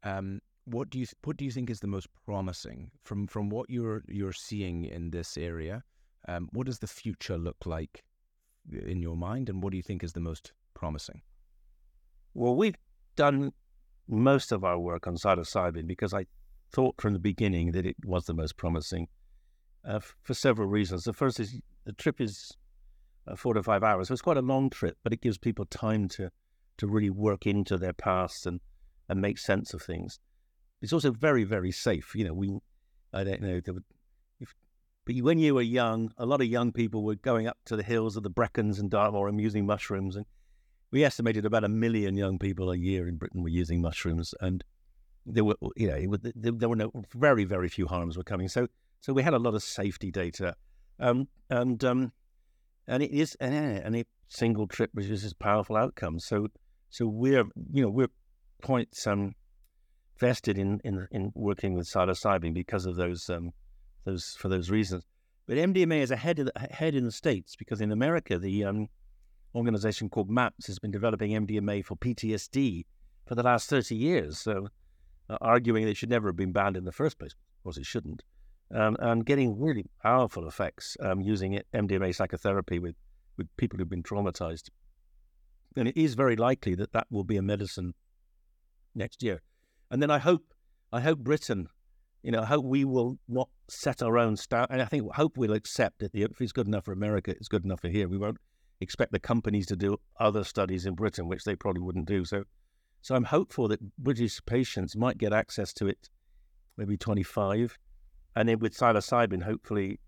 [0.03, 3.71] um, what do you what do you think is the most promising from from what
[3.71, 5.83] you're you're seeing in this area?
[6.29, 8.03] Um, what does the future look like
[8.71, 11.23] in your mind, and what do you think is the most promising?
[12.35, 12.77] Well, we've
[13.17, 13.53] done
[14.07, 16.27] most of our work on psilocybin because I
[16.73, 19.09] thought from the beginning that it was the most promising
[19.85, 21.05] uh, for several reasons.
[21.05, 22.53] The first is the trip is
[23.31, 25.65] uh, four to five hours, so it's quite a long trip, but it gives people
[25.67, 26.31] time to
[26.79, 28.61] to really work into their past and
[29.09, 30.19] and make sense of things.
[30.83, 32.15] It's also very very safe.
[32.15, 32.59] You know, we
[33.13, 33.61] I don't know.
[34.39, 34.55] If,
[35.05, 37.83] but when you were young, a lot of young people were going up to the
[37.83, 40.27] hills of the Brecons and Dartmoor and using mushrooms, and
[40.91, 44.63] we estimated about a million young people a year in Britain were using mushrooms, and
[45.27, 48.49] there were, you know, there, there were no very, very few harms were coming.
[48.49, 48.69] So,
[49.01, 50.57] so we had a lot of safety data,
[50.99, 52.13] um, and um,
[52.91, 56.27] and it is, and, any single trip produces powerful outcomes.
[56.27, 56.49] So,
[56.91, 58.11] so we're, you know, we're
[58.63, 59.35] quite um,
[60.19, 63.53] vested in in in working with psilocybin because of those um,
[64.05, 65.05] those for those reasons.
[65.47, 68.89] But MDMA is ahead the, ahead in the states because in America the um,
[69.55, 72.85] organization called MAPS has been developing MDMA for PTSD
[73.27, 74.39] for the last 30 years.
[74.39, 74.69] So,
[75.29, 77.33] uh, arguing it should never have been banned in the first place.
[77.33, 78.23] Of course, it shouldn't.
[78.73, 82.95] Um, and getting really powerful effects um, using MDMA psychotherapy with,
[83.37, 84.69] with people who've been traumatized.
[85.77, 87.95] And it is very likely that that will be a medicine
[88.95, 89.43] next year.
[89.91, 90.55] And then I hope,
[90.93, 91.67] I hope Britain,
[92.23, 94.67] you know, I hope we will not set our own style.
[94.71, 97.65] And I think, hope we'll accept that if it's good enough for America, it's good
[97.65, 98.09] enough for here.
[98.09, 98.39] We won't
[98.81, 102.25] expect the companies to do other studies in Britain, which they probably wouldn't do.
[102.25, 102.45] So,
[103.03, 106.09] so I'm hopeful that British patients might get access to it,
[106.77, 107.79] maybe 25,
[108.37, 109.99] and then with psilocybin, hopefully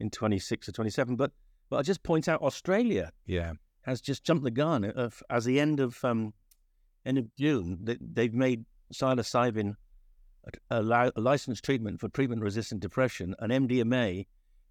[0.00, 1.16] in 26 or 27.
[1.16, 1.32] But,
[1.70, 3.52] but I'll just point out Australia, yeah,
[3.82, 4.84] has just jumped the gun.
[4.84, 6.34] Of, as the end of um,
[7.04, 9.74] end of June, they, they've made psilocybin
[10.70, 14.26] a, a, a licensed treatment for treatment-resistant depression, and MDMA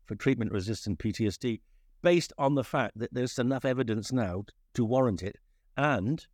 [0.06, 1.62] for treatment-resistant PTSD
[2.02, 4.44] based on the fact that there's enough evidence now
[4.74, 5.38] to warrant it,
[5.76, 6.26] and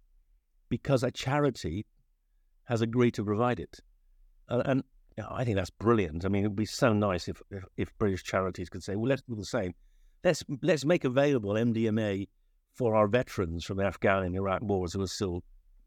[0.70, 1.86] because a charity
[2.66, 3.80] has agreed to provide it.
[4.50, 4.84] Uh, and
[5.18, 6.26] know, I think that's brilliant.
[6.26, 9.09] I mean, it would be so nice if, if, if British charities could say, "Well,
[9.09, 9.74] let's do the same.
[10.24, 12.28] Let's let's make available MDMA
[12.74, 15.43] for our veterans from the Afghan and Iraq wars who are still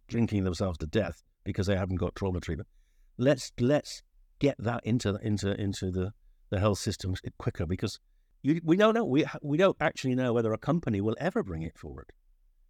[0.08, 2.68] drinking themselves to death because they haven't got trauma treatment.
[3.18, 4.02] Let's let's
[4.38, 6.12] get that into into into the
[6.50, 7.98] the health system quicker because
[8.42, 9.04] you, we don't know.
[9.04, 12.12] We we don't actually know whether a company will ever bring it forward.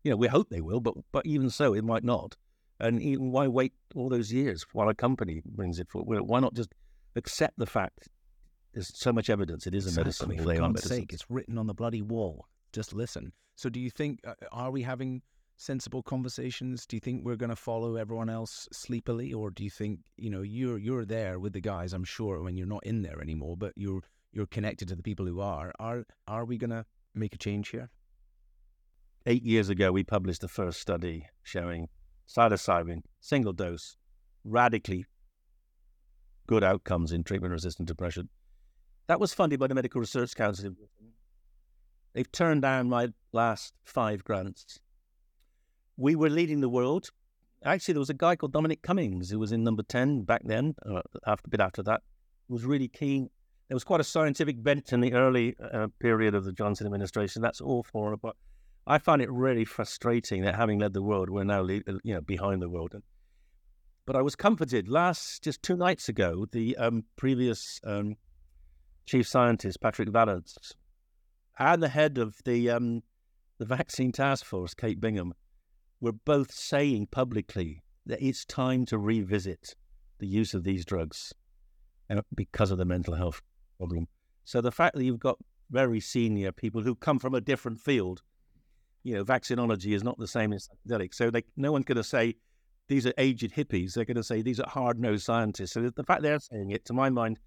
[0.04, 2.36] You know, we hope they will, but but even so, it might not.
[2.78, 6.22] And even why wait all those years while a company brings it forward?
[6.22, 6.74] Why not just
[7.14, 8.08] accept the fact
[8.74, 10.36] there's so much evidence it is a medicine?
[10.36, 12.46] For God's sake, it's written on the bloody wall.
[12.72, 13.32] Just listen.
[13.54, 15.22] So, do you think uh, are we having
[15.56, 16.84] sensible conversations?
[16.86, 20.28] Do you think we're going to follow everyone else sleepily, or do you think you
[20.28, 21.94] know you're you're there with the guys?
[21.94, 24.02] I'm sure when you're not in there anymore, but you're
[24.32, 25.72] you're connected to the people who are.
[25.78, 27.88] Are are we going to make a change here?
[29.24, 31.88] Eight years ago, we published the first study showing
[32.28, 33.96] psilocybin, single dose,
[34.44, 35.06] radically
[36.46, 38.28] good outcomes in treatment-resistant depression.
[39.08, 40.72] That was funded by the Medical Research Council.
[42.12, 44.80] They've turned down my last five grants.
[45.96, 47.10] We were leading the world.
[47.64, 50.74] Actually, there was a guy called Dominic Cummings who was in number 10 back then,
[50.84, 52.02] uh, after, a bit after that,
[52.48, 53.30] was really keen
[53.68, 57.42] there was quite a scientific bent in the early uh, period of the Johnson administration.
[57.42, 58.20] That's all for it.
[58.86, 62.20] I find it really frustrating that having led the world, we're now lead, you know
[62.20, 62.94] behind the world.
[64.06, 66.46] But I was comforted last just two nights ago.
[66.50, 68.14] The um, previous um,
[69.04, 70.56] chief scientist Patrick Vallance
[71.58, 73.02] and the head of the um,
[73.58, 75.34] the vaccine task force, Kate Bingham,
[76.00, 79.74] were both saying publicly that it's time to revisit
[80.18, 81.32] the use of these drugs
[82.08, 83.42] uh, because of the mental health
[83.78, 84.06] problem.
[84.44, 85.38] So the fact that you've got
[85.70, 88.22] very senior people who come from a different field,
[89.06, 91.14] you know, vaccinology is not the same as psychedelics.
[91.14, 92.34] So they, no one's going to say
[92.88, 93.94] these are aged hippies.
[93.94, 95.72] They're going to say these are hard nosed scientists.
[95.72, 97.38] So the fact they're saying it, to my mind,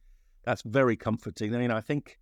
[0.45, 1.53] that's very comforting.
[1.53, 2.17] I mean, I think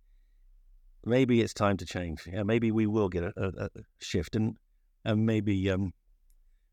[1.04, 2.22] maybe it's time to change.
[2.26, 3.70] Yeah, maybe we will get a, a, a
[4.00, 4.56] shift, and
[5.04, 5.92] and maybe um,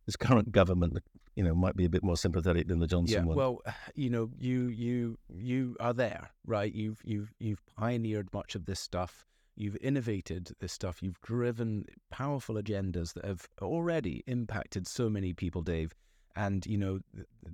[0.08, 0.98] this current government,
[1.36, 3.38] you know, might be a bit more sympathetic than the Johnson yeah, one.
[3.38, 3.62] Well,
[3.94, 6.74] you know, you you you are there, right?
[6.74, 9.24] You've you've you've pioneered much of this stuff.
[9.56, 11.02] You've innovated this stuff.
[11.02, 15.94] You've driven powerful agendas that have already impacted so many people, Dave.
[16.36, 17.00] And you know,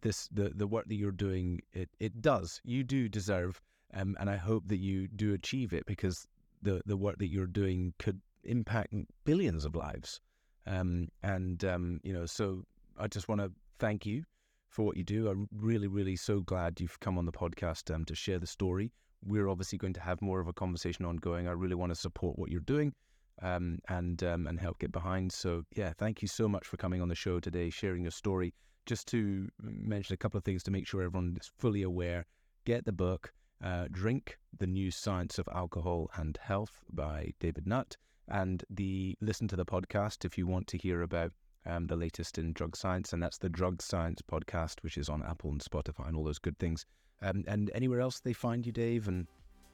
[0.02, 2.60] this the the work that you're doing, it it does.
[2.64, 3.62] You do deserve,
[3.94, 6.28] um, and I hope that you do achieve it because
[6.62, 8.94] the the work that you're doing could impact
[9.24, 10.20] billions of lives.
[10.66, 12.64] Um, and, um, you know, so
[12.98, 14.24] I just want to thank you
[14.70, 15.28] for what you do.
[15.28, 18.92] I'm really, really so glad you've come on the podcast um, to share the story.
[19.26, 21.48] We're obviously going to have more of a conversation ongoing.
[21.48, 22.94] I really want to support what you're doing
[23.42, 25.32] um, and um, and help get behind.
[25.32, 28.54] So yeah, thank you so much for coming on the show today, sharing your story.
[28.86, 32.26] Just to mention a couple of things to make sure everyone is fully aware.
[32.66, 37.98] Get the book, uh, Drink: The New Science of Alcohol and Health by David Nutt
[38.28, 41.32] and the listen to the podcast if you want to hear about
[41.66, 45.22] um, the latest in drug science, and that's the Drug Science podcast, which is on
[45.24, 46.86] Apple and Spotify and all those good things.
[47.22, 49.28] Um, and anywhere else they find you, Dave, and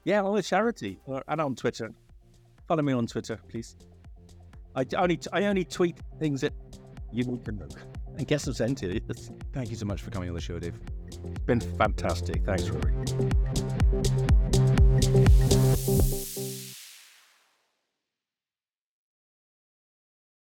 [0.04, 1.92] Yeah, on the charity and on Twitter.
[2.66, 3.76] Follow me on Twitter, please.
[4.74, 6.52] I only I only tweet things that
[7.10, 7.68] you need to know
[8.16, 9.00] and get some sent to you.
[9.52, 10.78] Thank you so much for coming on the show, Dave.
[11.06, 12.44] It's been fantastic.
[12.44, 12.92] Thanks, Rory.